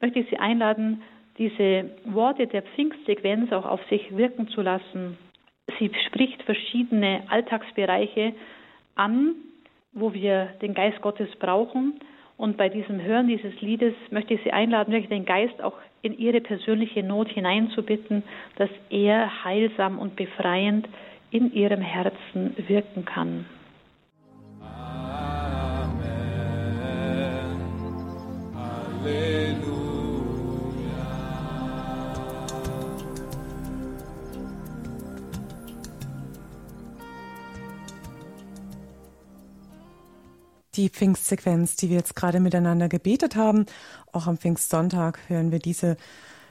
[0.00, 1.02] möchte ich Sie einladen,
[1.38, 5.18] diese Worte der Pfingstsequenz auch auf sich wirken zu lassen.
[5.78, 8.32] Sie spricht verschiedene Alltagsbereiche
[8.94, 9.34] an,
[9.92, 12.00] wo wir den Geist Gottes brauchen
[12.36, 16.16] und bei diesem Hören dieses Liedes möchte ich Sie einladen, wirklich den Geist auch in
[16.18, 18.22] Ihre persönliche Not hineinzubitten,
[18.56, 20.86] dass er heilsam und befreiend
[21.30, 23.46] in Ihrem Herzen wirken kann.
[40.76, 43.66] die Pfingstsequenz, die wir jetzt gerade miteinander gebetet haben.
[44.12, 45.96] Auch am Pfingstsonntag hören wir diese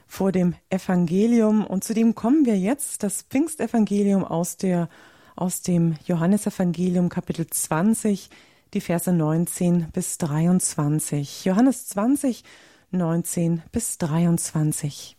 [0.07, 1.65] vor dem Evangelium.
[1.65, 4.89] Und zudem kommen wir jetzt, das Pfingstevangelium aus, der,
[5.35, 8.29] aus dem Johannesevangelium Kapitel 20,
[8.73, 11.45] die Verse 19 bis 23.
[11.45, 12.43] Johannes 20,
[12.91, 15.17] 19 bis 23.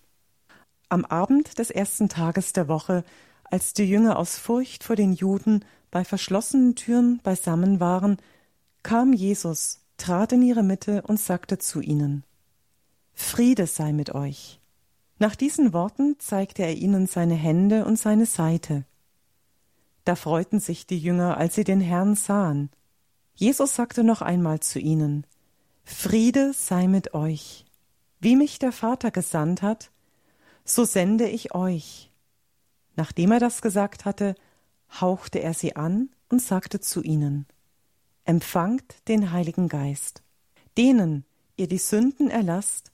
[0.88, 3.04] Am Abend des ersten Tages der Woche,
[3.44, 8.18] als die Jünger aus Furcht vor den Juden bei verschlossenen Türen beisammen waren,
[8.82, 12.24] kam Jesus, trat in ihre Mitte und sagte zu ihnen
[13.18, 14.60] Friede sei mit euch.
[15.18, 18.84] Nach diesen Worten zeigte er ihnen seine Hände und seine Seite.
[20.04, 22.70] Da freuten sich die Jünger, als sie den Herrn sahen.
[23.34, 25.26] Jesus sagte noch einmal zu ihnen
[25.84, 27.64] Friede sei mit euch.
[28.20, 29.90] Wie mich der Vater gesandt hat,
[30.64, 32.10] so sende ich euch.
[32.96, 34.34] Nachdem er das gesagt hatte,
[35.00, 37.46] hauchte er sie an und sagte zu ihnen
[38.26, 40.22] empfangt den Heiligen Geist.
[40.76, 41.24] Denen
[41.56, 42.90] ihr die Sünden erlasst,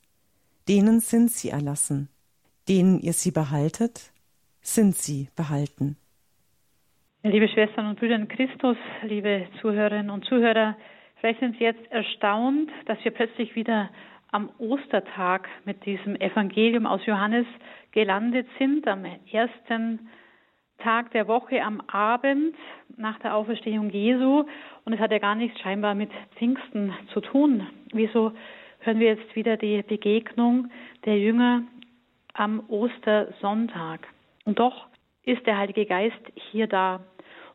[0.68, 2.08] denen sind sie erlassen.
[2.72, 4.14] Denen ihr sie behaltet,
[4.62, 5.98] sind sie behalten.
[7.22, 10.74] Liebe Schwestern und Brüder in Christus, liebe Zuhörerinnen und Zuhörer,
[11.16, 13.90] vielleicht sind Sie jetzt erstaunt, dass wir plötzlich wieder
[14.30, 17.44] am Ostertag mit diesem Evangelium aus Johannes
[17.90, 20.08] gelandet sind, am ersten
[20.78, 22.56] Tag der Woche am Abend
[22.96, 24.46] nach der Auferstehung Jesu
[24.86, 27.66] und es hat ja gar nichts scheinbar mit Pfingsten zu tun.
[27.92, 28.32] Wieso
[28.78, 30.70] hören wir jetzt wieder die Begegnung
[31.04, 31.64] der Jünger
[32.34, 34.08] am Ostersonntag.
[34.44, 34.86] Und doch
[35.24, 37.00] ist der Heilige Geist hier da.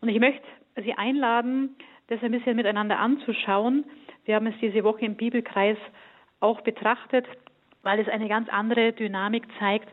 [0.01, 0.45] Und ich möchte
[0.83, 1.75] Sie einladen,
[2.07, 3.85] das ein bisschen miteinander anzuschauen.
[4.25, 5.77] Wir haben es diese Woche im Bibelkreis
[6.39, 7.25] auch betrachtet,
[7.81, 9.89] weil es eine ganz andere Dynamik zeigt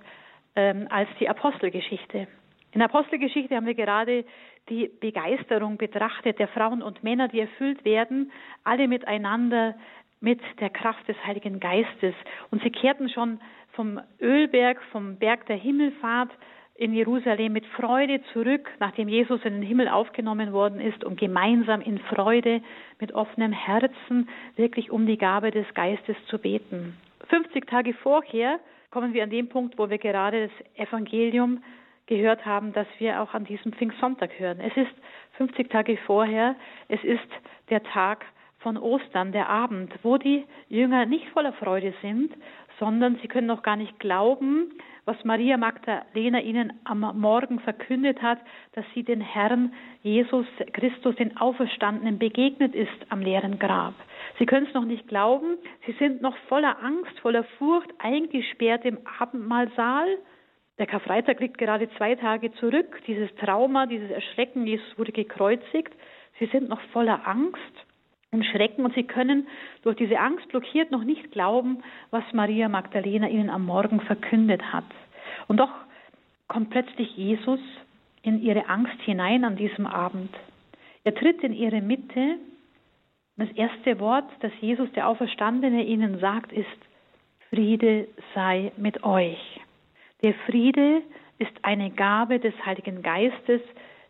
[0.56, 2.28] ähm, als die Apostelgeschichte.
[2.72, 4.24] In der Apostelgeschichte haben wir gerade
[4.68, 8.32] die Begeisterung betrachtet der Frauen und Männer, die erfüllt werden,
[8.64, 9.74] alle miteinander
[10.20, 12.14] mit der Kraft des Heiligen Geistes.
[12.50, 13.40] Und sie kehrten schon
[13.74, 16.30] vom Ölberg, vom Berg der Himmelfahrt
[16.76, 21.80] in Jerusalem mit Freude zurück, nachdem Jesus in den Himmel aufgenommen worden ist, um gemeinsam
[21.80, 22.62] in Freude
[23.00, 26.96] mit offenem Herzen wirklich um die Gabe des Geistes zu beten.
[27.28, 28.58] 50 Tage vorher
[28.90, 31.62] kommen wir an den Punkt, wo wir gerade das Evangelium
[32.06, 34.60] gehört haben, das wir auch an diesem Pfingstsonntag hören.
[34.60, 34.94] Es ist
[35.36, 36.56] 50 Tage vorher,
[36.88, 37.28] es ist
[37.70, 38.24] der Tag
[38.58, 42.32] von Ostern, der Abend, wo die Jünger nicht voller Freude sind,
[42.78, 44.72] sondern sie können noch gar nicht glauben,
[45.04, 48.38] was Maria Magdalena ihnen am Morgen verkündet hat,
[48.72, 53.94] dass sie den Herrn Jesus Christus, den Auferstandenen, begegnet ist am leeren Grab.
[54.38, 58.98] Sie können es noch nicht glauben, sie sind noch voller Angst, voller Furcht, eingesperrt im
[59.18, 60.18] Abendmahlsaal.
[60.78, 63.00] Der Karfreitag liegt gerade zwei Tage zurück.
[63.06, 65.92] Dieses Trauma, dieses Erschrecken, Jesus wurde gekreuzigt.
[66.40, 67.86] Sie sind noch voller Angst
[68.34, 69.46] und Schrecken und sie können
[69.82, 74.84] durch diese Angst blockiert noch nicht glauben, was Maria Magdalena ihnen am Morgen verkündet hat.
[75.48, 75.70] Und doch
[76.48, 77.60] kommt plötzlich Jesus
[78.22, 80.30] in ihre Angst hinein an diesem Abend.
[81.04, 82.38] Er tritt in ihre Mitte.
[83.36, 86.66] Das erste Wort, das Jesus, der Auferstandene, ihnen sagt, ist,
[87.50, 89.60] Friede sei mit euch.
[90.22, 91.02] Der Friede
[91.38, 93.60] ist eine Gabe des Heiligen Geistes,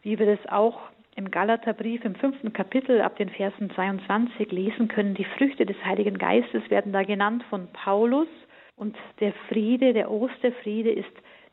[0.03, 0.79] wie wir das auch
[1.16, 5.14] im Galaterbrief im fünften Kapitel ab den Versen 22 lesen können.
[5.14, 8.29] Die Früchte des Heiligen Geistes werden da genannt von Paulus.
[8.77, 11.12] Und der Friede, der Osterfriede ist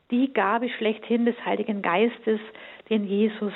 [0.10, 2.40] die Gabe schlechthin des Heiligen Geistes,
[2.90, 3.54] den Jesus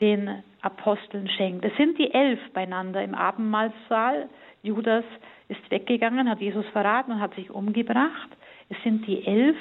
[0.00, 1.64] den Aposteln schenkt.
[1.64, 4.28] Es sind die elf beieinander im Abendmahlsaal.
[4.62, 5.04] Judas
[5.48, 8.28] ist weggegangen, hat Jesus verraten und hat sich umgebracht.
[8.68, 9.56] Es sind die elf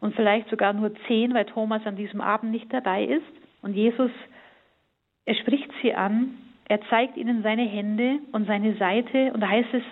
[0.00, 3.22] und vielleicht sogar nur zehn, weil Thomas an diesem Abend nicht dabei ist.
[3.62, 4.10] Und Jesus
[5.26, 6.36] er spricht sie an,
[6.68, 9.82] er zeigt ihnen seine Hände und seine Seite und da heißt es,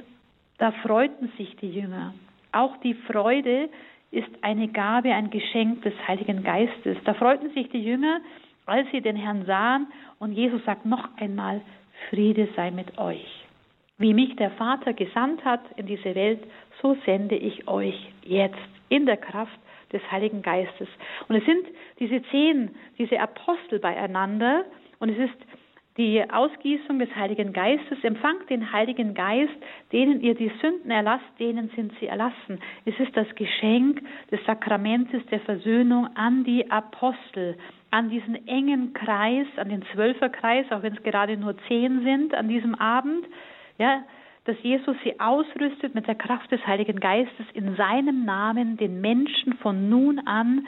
[0.58, 2.14] da freuten sich die Jünger.
[2.52, 3.68] Auch die Freude
[4.10, 6.98] ist eine Gabe, ein Geschenk des Heiligen Geistes.
[7.04, 8.20] Da freuten sich die Jünger,
[8.66, 9.86] als sie den Herrn sahen
[10.18, 11.62] und Jesus sagt noch einmal,
[12.10, 13.44] Friede sei mit euch.
[13.98, 16.40] Wie mich der Vater gesandt hat in diese Welt,
[16.80, 19.58] so sende ich euch jetzt in der Kraft
[19.92, 20.88] des Heiligen Geistes.
[21.28, 21.66] Und es sind
[22.00, 24.64] diese zehn, diese Apostel beieinander,
[25.02, 25.46] und es ist
[25.96, 27.98] die Ausgießung des Heiligen Geistes.
[28.02, 29.52] Empfangt den Heiligen Geist,
[29.90, 32.60] denen ihr die Sünden erlasst, denen sind sie erlassen.
[32.84, 37.58] Es ist das Geschenk des Sakramentes der Versöhnung an die Apostel,
[37.90, 42.48] an diesen engen Kreis, an den Zwölferkreis, auch wenn es gerade nur zehn sind an
[42.48, 43.26] diesem Abend.
[43.78, 44.04] Ja,
[44.44, 49.54] dass Jesus sie ausrüstet mit der Kraft des Heiligen Geistes, in seinem Namen den Menschen
[49.54, 50.64] von nun an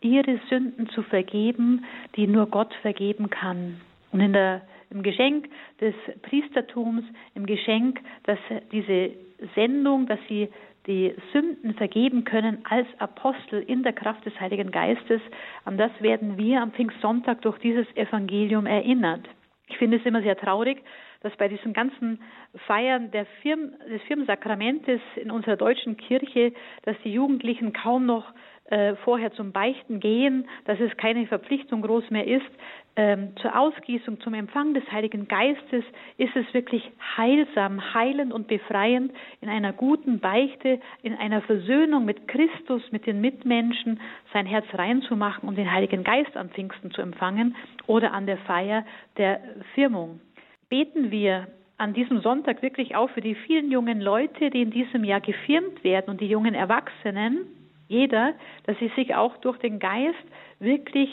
[0.00, 1.84] ihre Sünden zu vergeben,
[2.16, 3.80] die nur Gott vergeben kann.
[4.12, 5.48] Und in der, im Geschenk
[5.80, 7.04] des Priestertums,
[7.34, 8.38] im Geschenk, dass
[8.72, 9.10] diese
[9.54, 10.48] Sendung, dass sie
[10.86, 15.20] die Sünden vergeben können als Apostel in der Kraft des Heiligen Geistes,
[15.64, 19.28] an das werden wir am Pfingstsonntag durch dieses Evangelium erinnert.
[19.68, 20.82] Ich finde es immer sehr traurig,
[21.26, 22.20] dass bei diesen ganzen
[22.68, 26.52] Feiern der Firm, des Firmensakramentes in unserer deutschen Kirche,
[26.84, 28.32] dass die Jugendlichen kaum noch
[28.66, 32.46] äh, vorher zum Beichten gehen, dass es keine Verpflichtung groß mehr ist.
[32.94, 35.84] Ähm, zur Ausgießung, zum Empfang des Heiligen Geistes
[36.16, 42.28] ist es wirklich heilsam, heilend und befreiend, in einer guten Beichte, in einer Versöhnung mit
[42.28, 43.98] Christus, mit den Mitmenschen,
[44.32, 47.56] sein Herz reinzumachen und den Heiligen Geist an Pfingsten zu empfangen
[47.88, 48.86] oder an der Feier
[49.16, 49.40] der
[49.74, 50.20] Firmung.
[50.68, 51.46] Beten wir
[51.78, 55.84] an diesem Sonntag wirklich auch für die vielen jungen Leute, die in diesem Jahr gefirmt
[55.84, 57.46] werden und die jungen Erwachsenen,
[57.88, 60.24] jeder, dass sie sich auch durch den Geist
[60.58, 61.08] wirklich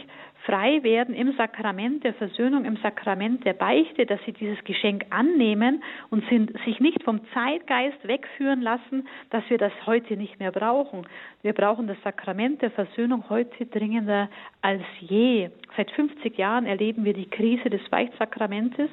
[0.46, 5.84] frei werden im Sakrament der Versöhnung, im Sakrament der Beichte, dass sie dieses Geschenk annehmen
[6.10, 11.06] und sind, sich nicht vom Zeitgeist wegführen lassen, dass wir das heute nicht mehr brauchen.
[11.44, 14.30] Wir brauchen das Sakrament der Versöhnung heute dringender
[14.62, 15.50] als je.
[15.78, 18.90] Seit 50 Jahren erleben wir die Krise des Weichtsakramentes,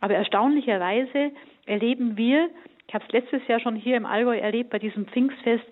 [0.00, 1.32] aber erstaunlicherweise
[1.66, 2.50] erleben wir,
[2.86, 5.64] ich habe es letztes Jahr schon hier im Allgäu erlebt bei diesem Pfingstfest,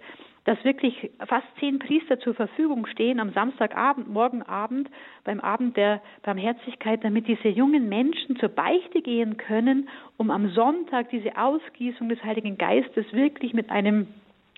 [0.45, 4.89] dass wirklich fast zehn Priester zur Verfügung stehen am Samstagabend, morgen Abend,
[5.25, 11.11] beim Abend der Barmherzigkeit, damit diese jungen Menschen zur Beichte gehen können, um am Sonntag
[11.11, 14.07] diese Ausgießung des Heiligen Geistes wirklich mit einem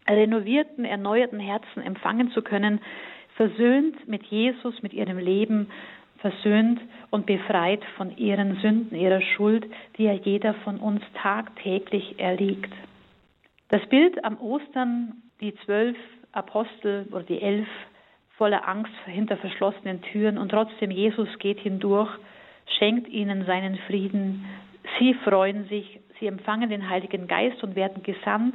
[0.06, 2.80] renovierten, erneuerten Herzen empfangen zu können,
[3.36, 5.70] versöhnt mit Jesus, mit ihrem Leben,
[6.18, 9.66] versöhnt und befreit von ihren Sünden, ihrer Schuld,
[9.96, 12.72] die ja jeder von uns tagtäglich erliegt.
[13.68, 15.96] Das Bild am Ostern, die zwölf
[16.32, 17.68] Apostel oder die elf
[18.36, 22.10] voller Angst hinter verschlossenen Türen und trotzdem Jesus geht hindurch,
[22.78, 24.44] schenkt ihnen seinen Frieden.
[24.98, 28.54] Sie freuen sich, sie empfangen den Heiligen Geist und werden gesandt,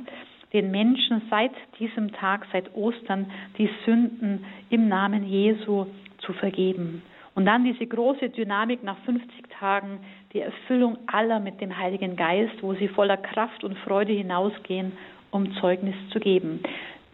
[0.53, 5.87] den Menschen seit diesem Tag, seit Ostern, die Sünden im Namen Jesu
[6.19, 7.01] zu vergeben.
[7.35, 9.29] Und dann diese große Dynamik nach 50
[9.59, 9.99] Tagen,
[10.33, 14.91] die Erfüllung aller mit dem Heiligen Geist, wo sie voller Kraft und Freude hinausgehen,
[15.31, 16.61] um Zeugnis zu geben.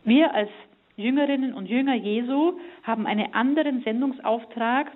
[0.04, 0.50] Wir als
[0.98, 4.92] Jüngerinnen und Jünger Jesu haben einen anderen Sendungsauftrag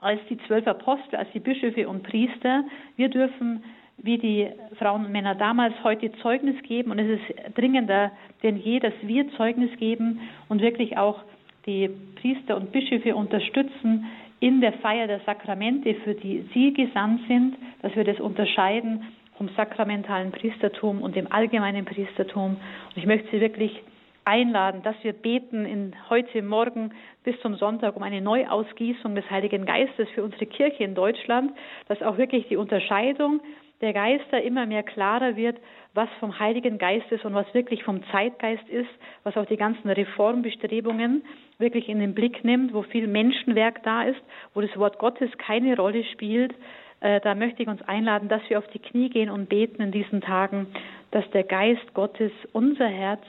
[0.00, 2.64] als die zwölf Apostel, als die Bischöfe und Priester.
[2.96, 3.62] Wir dürfen
[3.98, 4.48] wie die
[4.78, 9.30] Frauen und Männer damals heute Zeugnis geben und es ist dringender denn je, dass wir
[9.36, 11.22] Zeugnis geben und wirklich auch
[11.66, 11.90] die
[12.20, 14.06] Priester und Bischöfe unterstützen
[14.40, 19.04] in der Feier der Sakramente, für die sie gesandt sind, dass wir das unterscheiden
[19.36, 22.56] vom sakramentalen Priestertum und dem allgemeinen Priestertum.
[22.56, 23.82] Und ich möchte Sie wirklich
[24.24, 26.90] einladen, dass wir beten in heute Morgen
[27.24, 31.52] bis zum Sonntag um eine Neuausgießung des Heiligen Geistes für unsere Kirche in Deutschland,
[31.86, 33.40] dass auch wirklich die Unterscheidung
[33.80, 35.56] der Geister immer mehr klarer wird,
[35.94, 38.90] was vom Heiligen Geist ist und was wirklich vom Zeitgeist ist,
[39.22, 41.24] was auch die ganzen Reformbestrebungen
[41.58, 44.20] wirklich in den Blick nimmt, wo viel Menschenwerk da ist,
[44.54, 46.54] wo das Wort Gottes keine Rolle spielt.
[47.00, 49.92] Äh, da möchte ich uns einladen, dass wir auf die Knie gehen und beten in
[49.92, 50.66] diesen Tagen,
[51.10, 53.22] dass der Geist Gottes unser Herz,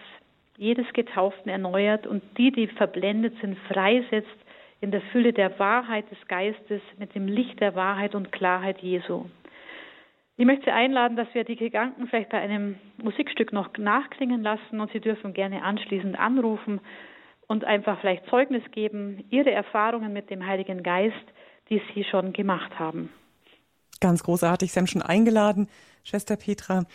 [0.57, 4.27] jedes Getauften erneuert und die, die verblendet sind, freisetzt
[4.81, 9.25] in der Fülle der Wahrheit des Geistes mit dem Licht der Wahrheit und Klarheit Jesu.
[10.39, 14.79] Ich möchte Sie einladen, dass wir die Gedanken vielleicht bei einem Musikstück noch nachklingen lassen
[14.79, 16.79] und Sie dürfen gerne anschließend anrufen
[17.47, 21.25] und einfach vielleicht Zeugnis geben, Ihre Erfahrungen mit dem Heiligen Geist,
[21.69, 23.11] die Sie schon gemacht haben.
[23.99, 25.67] Ganz großartig, Sie haben schon eingeladen,
[26.05, 26.85] Schwester Petra.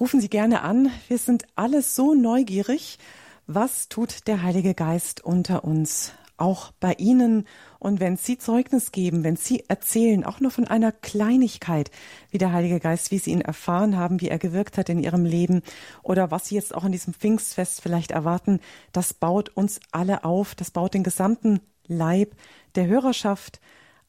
[0.00, 0.90] Rufen Sie gerne an.
[1.06, 2.98] Wir sind alle so neugierig.
[3.46, 6.12] Was tut der Heilige Geist unter uns?
[6.38, 7.46] Auch bei Ihnen
[7.78, 11.90] und wenn Sie Zeugnis geben, wenn Sie erzählen, auch nur von einer Kleinigkeit,
[12.30, 15.24] wie der Heilige Geist, wie Sie ihn erfahren haben, wie er gewirkt hat in Ihrem
[15.24, 15.62] Leben
[16.02, 18.60] oder was Sie jetzt auch in diesem Pfingstfest vielleicht erwarten,
[18.92, 22.36] das baut uns alle auf, das baut den gesamten Leib
[22.76, 23.60] der Hörerschaft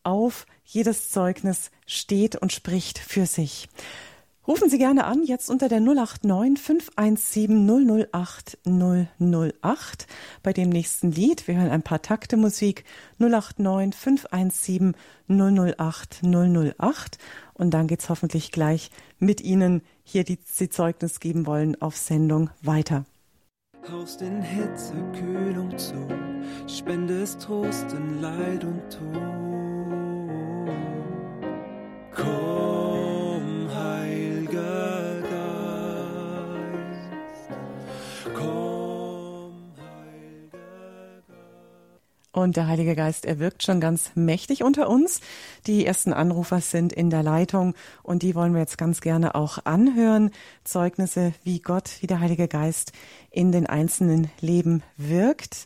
[0.03, 0.45] auf.
[0.63, 3.67] Jedes Zeugnis steht und spricht für sich.
[4.49, 10.07] Rufen Sie gerne an, jetzt unter der 089 517 008 008
[10.41, 11.47] bei dem nächsten Lied.
[11.47, 12.83] Wir hören ein paar Takte Musik
[13.19, 14.95] 089 517
[15.27, 17.19] 008 008
[17.53, 18.89] und dann geht's hoffentlich gleich
[19.19, 23.05] mit Ihnen hier, die Sie Zeugnis geben wollen, auf Sendung weiter.
[23.87, 26.07] Haust in Hitze Kühlung zu,
[26.65, 29.13] spendest Trost in Leid und Tod.
[32.15, 32.68] Komm
[42.31, 45.19] Und der Heilige Geist, er wirkt schon ganz mächtig unter uns.
[45.65, 47.73] Die ersten Anrufer sind in der Leitung
[48.03, 50.29] und die wollen wir jetzt ganz gerne auch anhören.
[50.63, 52.91] Zeugnisse, wie Gott, wie der Heilige Geist
[53.31, 55.65] in den einzelnen Leben wirkt.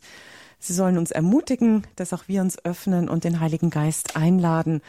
[0.58, 4.82] Sie sollen uns ermutigen, dass auch wir uns öffnen und den Heiligen Geist einladen,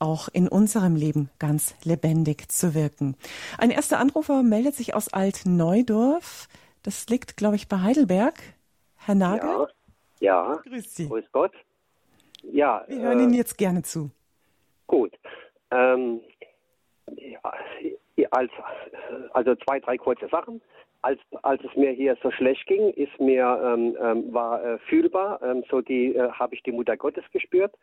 [0.00, 3.14] auch in unserem Leben ganz lebendig zu wirken.
[3.58, 6.48] Ein erster Anrufer meldet sich aus Alt-Neudorf.
[6.82, 8.42] Das liegt, glaube ich, bei Heidelberg.
[8.96, 9.48] Herr Nagel?
[9.48, 9.68] Ja.
[10.22, 10.60] Ja.
[10.64, 11.08] Grüß Sie.
[11.08, 11.52] Grüß Gott.
[12.42, 12.84] Ja.
[12.86, 14.10] Wir hören äh, Ihnen jetzt gerne zu.
[14.86, 15.12] Gut.
[15.72, 16.20] Ähm,
[17.16, 17.40] ja,
[18.30, 18.50] als,
[19.32, 20.62] also zwei, drei kurze Sachen.
[21.02, 25.42] Als, als es mir hier so schlecht ging, ist mir ähm, ähm, war äh, fühlbar,
[25.42, 27.74] ähm, so die äh, habe ich die Mutter Gottes gespürt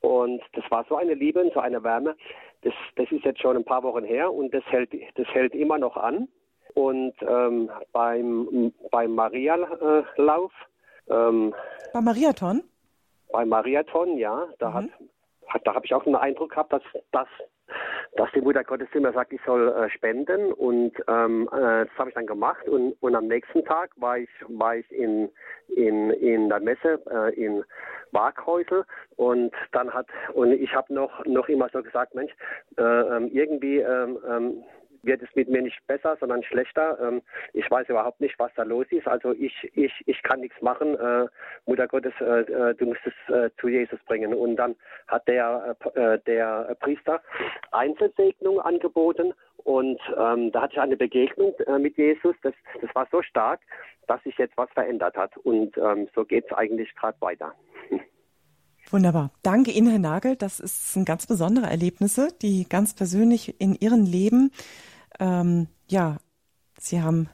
[0.00, 2.14] und das war so eine Liebe, so eine Wärme.
[2.60, 5.78] Das, das ist jetzt schon ein paar Wochen her und das hält, das hält immer
[5.78, 6.28] noch an.
[6.74, 10.52] Und ähm, beim beim Marialauf
[11.08, 11.54] ähm,
[11.92, 12.62] beim Mariathon?
[13.32, 14.46] Beim Mariathon, ja.
[14.58, 14.74] Da mhm.
[14.74, 14.84] hat,
[15.48, 16.82] hat, da habe ich auch den Eindruck gehabt, dass,
[17.12, 17.28] dass,
[18.16, 20.52] dass die Mutter Gottes immer sagt, ich soll äh, spenden.
[20.52, 22.68] Und ähm, äh, das habe ich dann gemacht.
[22.68, 25.30] Und, und am nächsten Tag war ich, war ich in,
[25.68, 27.64] in, in der Messe äh, in
[28.12, 28.84] Waghäusel
[29.16, 32.32] und dann hat und ich habe noch noch immer so gesagt Mensch
[32.76, 34.64] äh, ähm, irgendwie ähm, ähm,
[35.02, 36.98] wird es mit mir nicht besser, sondern schlechter.
[37.00, 37.22] Ähm,
[37.52, 39.06] ich weiß überhaupt nicht, was da los ist.
[39.06, 40.94] Also ich, ich, ich kann nichts machen.
[40.98, 41.26] Äh,
[41.66, 44.34] Mutter Gottes, äh, äh du musst es äh, zu Jesus bringen.
[44.34, 44.76] Und dann
[45.08, 47.20] hat der, äh, der Priester
[47.70, 49.34] Einzelsegnung angeboten
[49.64, 52.34] und ähm, da hatte ich eine Begegnung äh, mit Jesus.
[52.42, 53.60] Das, das war so stark,
[54.06, 55.36] dass sich jetzt was verändert hat.
[55.38, 57.54] Und ähm, so geht es eigentlich gerade weiter.
[58.90, 59.30] Wunderbar.
[59.42, 60.36] Danke Ihnen, Herr Nagel.
[60.36, 60.60] Das
[60.96, 64.50] ein ganz besondere Erlebnisse, die ganz persönlich in Ihrem Leben,
[65.20, 66.18] ähm, ja,
[66.78, 67.28] Sie haben,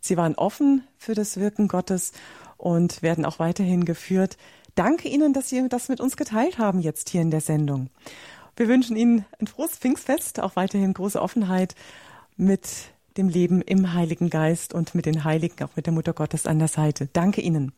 [0.00, 2.12] Sie waren offen für das Wirken Gottes
[2.56, 4.36] und werden auch weiterhin geführt.
[4.74, 7.90] Danke Ihnen, dass Sie das mit uns geteilt haben jetzt hier in der Sendung.
[8.56, 11.74] Wir wünschen Ihnen ein frohes Pfingstfest, auch weiterhin große Offenheit
[12.36, 12.68] mit
[13.16, 16.58] dem Leben im Heiligen Geist und mit den Heiligen, auch mit der Mutter Gottes an
[16.58, 17.08] der Seite.
[17.12, 17.72] Danke Ihnen.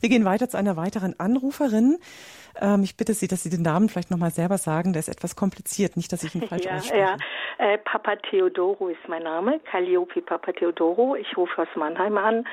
[0.00, 1.98] Wir gehen weiter zu einer weiteren Anruferin.
[2.60, 4.92] Ähm, ich bitte Sie, dass Sie den Namen vielleicht nochmal selber sagen.
[4.92, 5.96] Der ist etwas kompliziert.
[5.96, 7.00] Nicht, dass ich ihn falsch ja, ausspreche.
[7.00, 7.16] Ja,
[7.58, 9.60] äh, Papa Theodoro ist mein Name.
[9.70, 11.16] Calliope Papa Theodoro.
[11.16, 12.46] Ich rufe aus Mannheim an.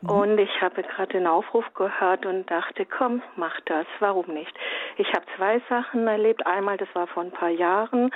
[0.00, 0.10] Mhm.
[0.10, 3.86] Und ich habe gerade den Aufruf gehört und dachte, komm, mach das.
[4.00, 4.54] Warum nicht?
[4.96, 6.46] Ich habe zwei Sachen erlebt.
[6.46, 8.10] Einmal, das war vor ein paar Jahren.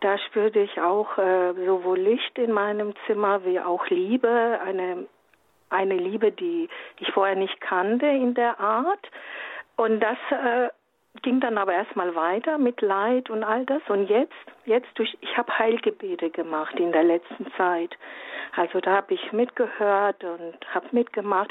[0.00, 4.60] Da spürte ich auch äh, sowohl Licht in meinem Zimmer wie auch Liebe.
[4.64, 5.06] Eine
[5.68, 6.68] eine Liebe, die
[7.00, 9.04] ich vorher nicht kannte in der Art.
[9.76, 10.68] Und das äh,
[11.22, 13.82] ging dann aber erstmal weiter mit Leid und all das.
[13.88, 17.96] Und jetzt, jetzt durch, ich habe Heilgebete gemacht in der letzten Zeit.
[18.56, 21.50] Also da habe ich mitgehört und habe mitgemacht.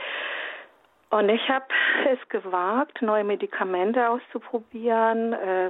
[1.12, 1.66] Und ich habe
[2.12, 5.34] es gewagt, neue Medikamente auszuprobieren.
[5.34, 5.70] Äh,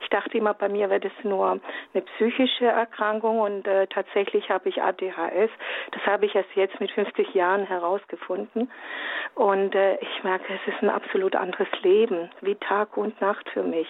[0.00, 1.60] ich dachte immer, bei mir wäre das nur
[1.92, 5.50] eine psychische Erkrankung und äh, tatsächlich habe ich ADHS.
[5.92, 8.70] Das habe ich erst jetzt mit 50 Jahren herausgefunden.
[9.34, 13.62] Und äh, ich merke, es ist ein absolut anderes Leben, wie Tag und Nacht für
[13.62, 13.88] mich,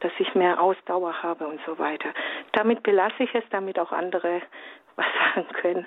[0.00, 2.08] dass ich mehr Ausdauer habe und so weiter.
[2.52, 4.42] Damit belasse ich es, damit auch andere
[4.96, 5.86] was sagen können.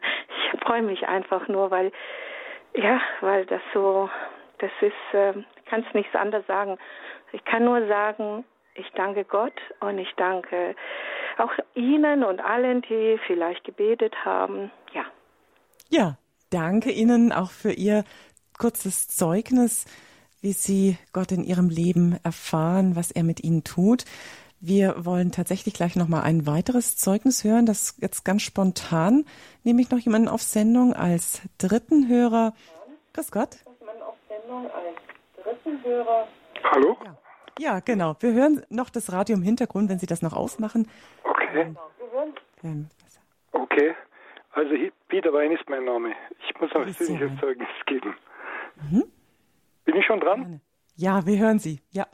[0.54, 1.92] Ich freue mich einfach nur, weil,
[2.76, 4.10] ja, weil das so,
[4.60, 5.34] das ist, äh,
[5.66, 6.78] kann es nichts anderes sagen.
[7.32, 8.44] Ich kann nur sagen,
[8.80, 10.76] ich danke Gott und ich danke
[11.38, 14.72] auch Ihnen und allen, die vielleicht gebetet haben.
[14.94, 15.06] Ja.
[15.90, 16.18] Ja,
[16.50, 18.04] danke Ihnen auch für Ihr
[18.58, 19.86] kurzes Zeugnis,
[20.42, 24.06] wie Sie Gott in Ihrem Leben erfahren, was er mit Ihnen tut.
[24.62, 29.26] Wir wollen tatsächlich gleich noch mal ein weiteres Zeugnis hören, das jetzt ganz spontan
[29.64, 32.54] nehme ich noch jemanden auf Sendung als dritten Hörer.
[33.14, 33.58] Grüß Gott.
[36.72, 36.98] Hallo?
[37.06, 37.18] Ja.
[37.60, 38.16] Ja, genau.
[38.22, 40.88] Wir hören noch das Radio im Hintergrund, wenn Sie das noch ausmachen.
[41.24, 41.76] Okay.
[42.64, 42.88] Ähm,
[43.51, 43.95] okay.
[44.51, 44.76] Also
[45.10, 46.14] Peter Wein ist mein Name.
[46.47, 48.16] Ich muss ein persönliches Zeugnis geben.
[48.89, 49.03] Mhm.
[49.84, 50.62] Bin ich schon dran?
[50.95, 51.82] Ja, wir hören Sie.
[51.91, 52.07] Ja.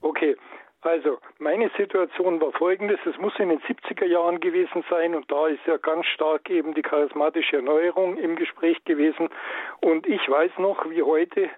[0.00, 0.36] Okay.
[0.82, 2.98] Also, meine Situation war folgendes.
[3.04, 6.74] Es muss in den 70er Jahren gewesen sein und da ist ja ganz stark eben
[6.74, 9.28] die charismatische Erneuerung im Gespräch gewesen.
[9.82, 11.50] Und ich weiß noch, wie heute,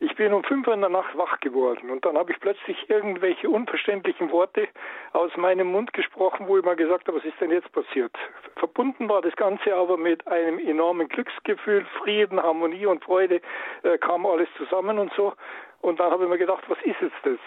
[0.00, 2.88] ich bin um fünf Uhr in der Nacht wach geworden und dann habe ich plötzlich
[2.88, 4.68] irgendwelche unverständlichen Worte
[5.12, 8.12] aus meinem Mund gesprochen, wo ich mal gesagt habe, was ist denn jetzt passiert?
[8.56, 13.40] Verbunden war das Ganze aber mit einem enormen Glücksgefühl, Frieden, Harmonie und Freude,
[13.82, 15.32] äh, kam alles zusammen und so.
[15.80, 17.38] Und dann habe ich mir gedacht, was ist jetzt das?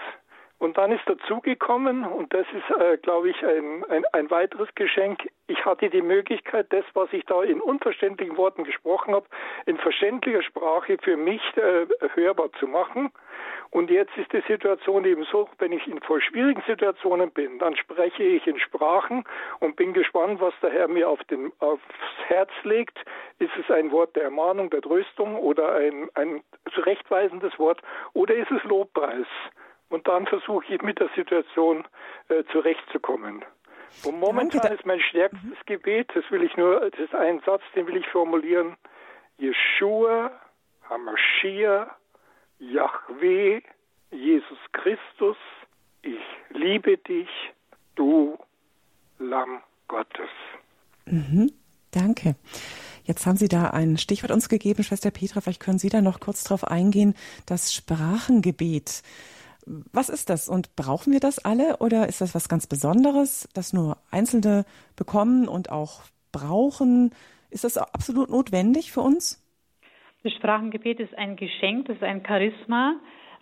[0.59, 5.29] Und dann ist dazugekommen, und das ist, äh, glaube ich, ein, ein, ein weiteres Geschenk,
[5.47, 9.25] ich hatte die Möglichkeit, das, was ich da in unverständlichen Worten gesprochen habe,
[9.65, 13.09] in verständlicher Sprache für mich äh, hörbar zu machen.
[13.71, 17.77] Und jetzt ist die Situation eben so, wenn ich in voll schwierigen Situationen bin, dann
[17.77, 19.23] spreche ich in Sprachen
[19.59, 21.81] und bin gespannt, was der Herr mir auf den, aufs
[22.27, 22.97] Herz legt.
[23.37, 26.41] Ist es ein Wort der Ermahnung, der Tröstung oder ein, ein
[26.73, 27.81] zurechtweisendes Wort
[28.13, 29.27] oder ist es Lobpreis?
[29.89, 31.85] Und dann versuche ich mit der Situation
[32.29, 33.43] äh, zurechtzukommen.
[34.03, 34.75] Und momentan Danke.
[34.75, 35.65] ist mein stärkstes mhm.
[35.65, 38.77] Gebet, das will ich nur, das ist ein Satz, den will ich formulieren.
[39.39, 40.31] Yeshua,
[40.89, 41.87] Hamashiach,
[42.59, 43.61] Yahweh,
[44.11, 45.37] Jesus Christus,
[46.01, 46.19] ich
[46.49, 47.29] liebe dich,
[47.95, 48.37] du
[49.17, 50.29] Lamm Gottes.
[51.05, 51.51] Mhm.
[51.91, 52.35] Danke.
[53.03, 55.41] Jetzt haben Sie da ein Stichwort uns gegeben, Schwester Petra.
[55.41, 57.15] Vielleicht können Sie da noch kurz drauf eingehen.
[57.47, 59.01] Das Sprachengebet.
[59.93, 63.71] Was ist das und brauchen wir das alle oder ist das was ganz Besonderes, das
[63.71, 64.65] nur Einzelne
[64.95, 66.01] bekommen und auch
[66.31, 67.11] brauchen?
[67.51, 69.45] Ist das absolut notwendig für uns?
[70.23, 72.95] Das Sprachengebet ist ein Geschenk, das ist ein Charisma.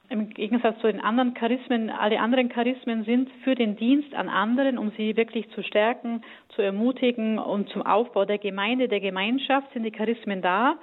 [0.10, 4.78] Im Gegensatz zu den anderen Charismen, alle anderen Charismen sind für den Dienst an anderen,
[4.78, 6.24] um sie wirklich zu stärken,
[6.56, 10.78] zu ermutigen und zum Aufbau der Gemeinde, der Gemeinschaft sind die Charismen da.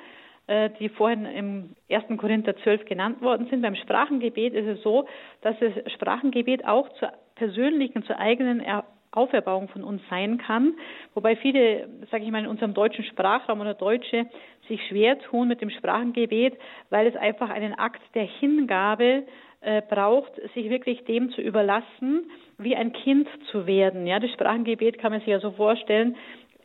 [0.47, 2.19] Äh, die vorhin im 1.
[2.19, 3.63] Korinther 12 genannt worden sind.
[3.63, 5.07] Beim Sprachengebet ist es so,
[5.41, 8.63] dass das Sprachengebet auch zur persönlichen, zur eigenen
[9.11, 10.75] Auferbauung von uns sein kann.
[11.15, 14.27] Wobei viele, sage ich mal, in unserem deutschen Sprachraum oder Deutsche
[14.69, 16.59] sich schwer tun mit dem Sprachengebet,
[16.91, 19.25] weil es einfach einen Akt der Hingabe
[19.63, 24.07] äh, braucht, sich wirklich dem zu überlassen, wie ein Kind zu werden.
[24.07, 26.17] Ja, das Sprachengebet kann man sich ja so vorstellen,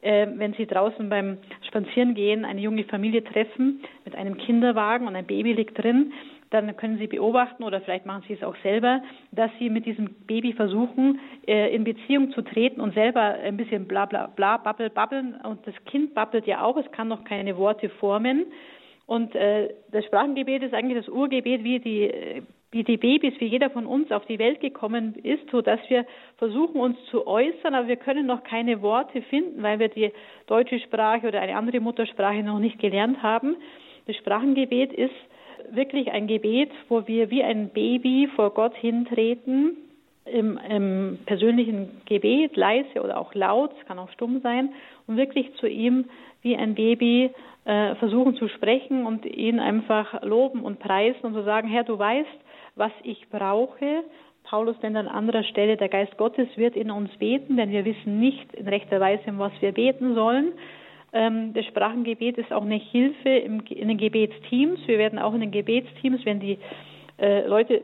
[0.02, 1.38] äh, wenn Sie draußen beim
[1.68, 6.14] Spazierengehen eine junge Familie treffen mit einem Kinderwagen und ein Baby liegt drin,
[6.50, 10.16] dann können Sie beobachten oder vielleicht machen Sie es auch selber, dass Sie mit diesem
[10.26, 14.90] Baby versuchen, äh, in Beziehung zu treten und selber ein bisschen bla bla bla babbel,
[14.90, 15.36] babbeln.
[15.44, 18.46] Und das Kind babbelt ja auch, es kann noch keine Worte formen.
[19.06, 23.70] Und äh, das Sprachengebet ist eigentlich das Urgebet, wie die, wie die Babys, wie jeder
[23.72, 26.06] von uns auf die Welt gekommen ist, so dass wir
[26.38, 30.12] versuchen, uns zu äußern, aber wir können noch keine Worte finden, weil wir die
[30.46, 33.56] deutsche Sprache oder eine andere Muttersprache noch nicht gelernt haben.
[34.06, 35.14] Das Sprachengebet ist
[35.72, 39.78] wirklich ein Gebet, wo wir wie ein Baby vor Gott hintreten,
[40.26, 44.70] im, im persönlichen Gebet, leise oder auch laut, es kann auch stumm sein,
[45.08, 46.06] und wirklich zu ihm
[46.42, 47.32] wie ein Baby
[47.66, 51.98] äh, versuchen zu sprechen und ihn einfach loben und preisen und zu sagen, Herr, du
[51.98, 52.28] weißt,
[52.80, 54.04] was ich brauche.
[54.44, 58.20] Paulus nennt an anderer Stelle, der Geist Gottes wird in uns beten, denn wir wissen
[58.20, 60.54] nicht in rechter Weise, um was wir beten sollen.
[61.14, 64.80] Ähm, das Sprachengebet ist auch eine Hilfe in den Gebetsteams.
[64.88, 66.58] Wir werden auch in den Gebetsteams, wenn die
[67.20, 67.84] äh, Leute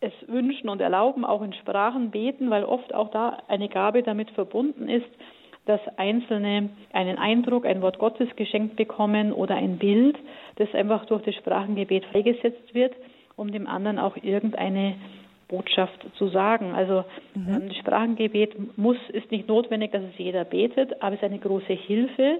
[0.00, 4.30] es wünschen und erlauben, auch in Sprachen beten, weil oft auch da eine Gabe damit
[4.30, 5.08] verbunden ist,
[5.66, 10.16] dass Einzelne einen Eindruck, ein Wort Gottes geschenkt bekommen oder ein Bild,
[10.56, 12.94] das einfach durch das Sprachengebet freigesetzt wird,
[13.38, 14.96] um dem anderen auch irgendeine
[15.48, 16.72] Botschaft zu sagen.
[16.74, 17.48] Also mhm.
[17.48, 21.72] ähm, Sprachengebet muss, ist nicht notwendig, dass es jeder betet, aber es ist eine große
[21.72, 22.38] Hilfe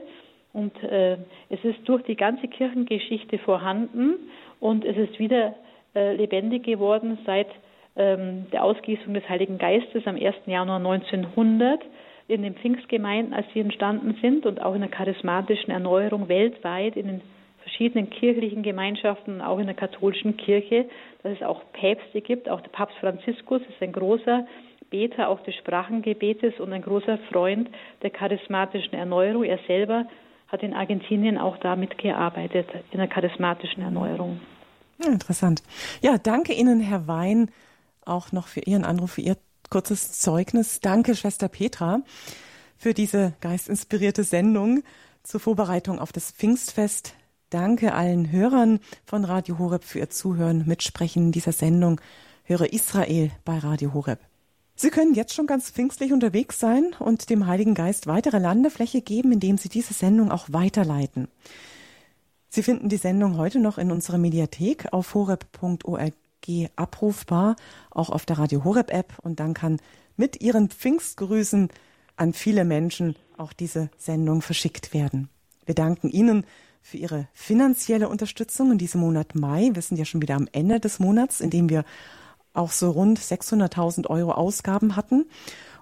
[0.52, 1.16] und äh,
[1.48, 4.14] es ist durch die ganze Kirchengeschichte vorhanden
[4.60, 5.54] und es ist wieder
[5.94, 7.48] äh, lebendig geworden seit
[7.96, 10.34] ähm, der Ausgießung des Heiligen Geistes am 1.
[10.46, 11.80] Januar 1900
[12.28, 17.06] in den Pfingstgemeinden, als sie entstanden sind und auch in der charismatischen Erneuerung weltweit in
[17.06, 17.20] den
[17.68, 20.88] verschiedenen kirchlichen Gemeinschaften, auch in der katholischen Kirche,
[21.22, 22.48] dass es auch Päpste gibt.
[22.48, 24.46] Auch der Papst Franziskus ist ein großer
[24.90, 27.68] Beter auch des Sprachengebetes und ein großer Freund
[28.02, 29.44] der charismatischen Erneuerung.
[29.44, 30.06] Er selber
[30.48, 34.40] hat in Argentinien auch da mitgearbeitet, in der charismatischen Erneuerung.
[35.02, 35.62] Ja, interessant.
[36.00, 37.50] Ja, danke Ihnen, Herr Wein,
[38.06, 39.36] auch noch für Ihren Anruf, für Ihr
[39.68, 40.80] kurzes Zeugnis.
[40.80, 42.00] Danke, Schwester Petra,
[42.78, 44.82] für diese geistinspirierte Sendung
[45.22, 47.14] zur Vorbereitung auf das Pfingstfest
[47.50, 51.98] Danke allen Hörern von Radio Horeb für ihr Zuhören, Mitsprechen dieser Sendung.
[52.44, 54.20] Höre Israel bei Radio Horeb.
[54.74, 59.32] Sie können jetzt schon ganz pfingstlich unterwegs sein und dem Heiligen Geist weitere Landefläche geben,
[59.32, 61.28] indem Sie diese Sendung auch weiterleiten.
[62.50, 66.12] Sie finden die Sendung heute noch in unserer Mediathek auf horeb.org
[66.76, 67.56] abrufbar,
[67.90, 69.80] auch auf der Radio Horeb App und dann kann
[70.16, 71.70] mit Ihren Pfingstgrüßen
[72.16, 75.30] an viele Menschen auch diese Sendung verschickt werden.
[75.64, 76.44] Wir danken Ihnen
[76.82, 79.70] für Ihre finanzielle Unterstützung in diesem Monat Mai.
[79.72, 81.84] Wir sind ja schon wieder am Ende des Monats, in dem wir
[82.54, 85.26] auch so rund 600.000 Euro Ausgaben hatten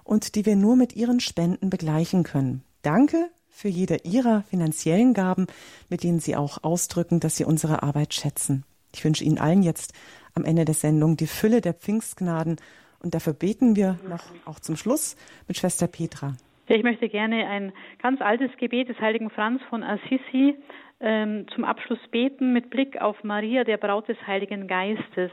[0.03, 2.63] und die wir nur mit Ihren Spenden begleichen können.
[2.81, 5.47] Danke für jede Ihrer finanziellen Gaben,
[5.89, 8.63] mit denen Sie auch ausdrücken, dass Sie unsere Arbeit schätzen.
[8.93, 9.93] Ich wünsche Ihnen allen jetzt
[10.33, 12.57] am Ende der Sendung die Fülle der Pfingstgnaden
[12.99, 15.15] und dafür beten wir noch auch zum Schluss
[15.47, 16.35] mit Schwester Petra.
[16.67, 20.55] Ja, ich möchte gerne ein ganz altes Gebet des heiligen Franz von Assisi
[20.99, 25.31] ähm, zum Abschluss beten mit Blick auf Maria, der Braut des Heiligen Geistes.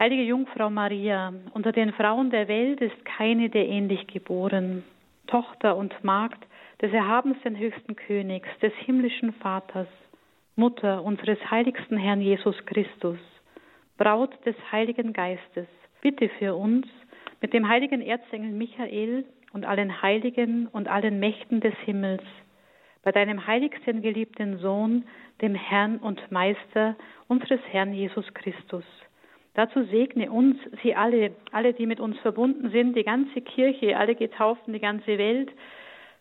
[0.00, 4.82] Heilige Jungfrau Maria, unter den Frauen der Welt ist keine der ähnlich geboren.
[5.28, 6.44] Tochter und Magd
[6.82, 9.86] des erhabensten höchsten Königs, des himmlischen Vaters,
[10.56, 13.18] Mutter unseres heiligsten Herrn Jesus Christus,
[13.98, 15.68] Braut des Heiligen Geistes,
[16.00, 16.88] bitte für uns
[17.40, 22.22] mit dem heiligen Erzengel Michael und allen Heiligen und allen Mächten des Himmels,
[23.02, 25.04] bei deinem heiligsten geliebten Sohn,
[25.40, 26.96] dem Herrn und Meister
[27.28, 28.84] unseres Herrn Jesus Christus.
[29.54, 34.14] Dazu segne uns, sie alle, alle, die mit uns verbunden sind, die ganze Kirche, alle
[34.14, 35.50] Getauften, die ganze Welt,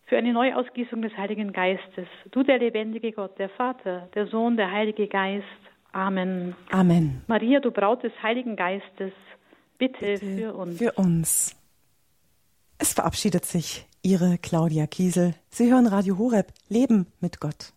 [0.07, 2.07] für eine Neuausgießung des Heiligen Geistes.
[2.32, 5.45] Du, der lebendige Gott, der Vater, der Sohn, der Heilige Geist.
[5.91, 6.55] Amen.
[6.71, 7.21] Amen.
[7.27, 9.13] Maria, du Braut des Heiligen Geistes,
[9.77, 10.77] bitte, bitte für uns.
[10.80, 11.59] Für uns.
[12.82, 15.36] Es verabschiedet sich Ihre Claudia Kiesel.
[15.49, 17.73] Sie hören Radio Horeb, Leben mit Gott.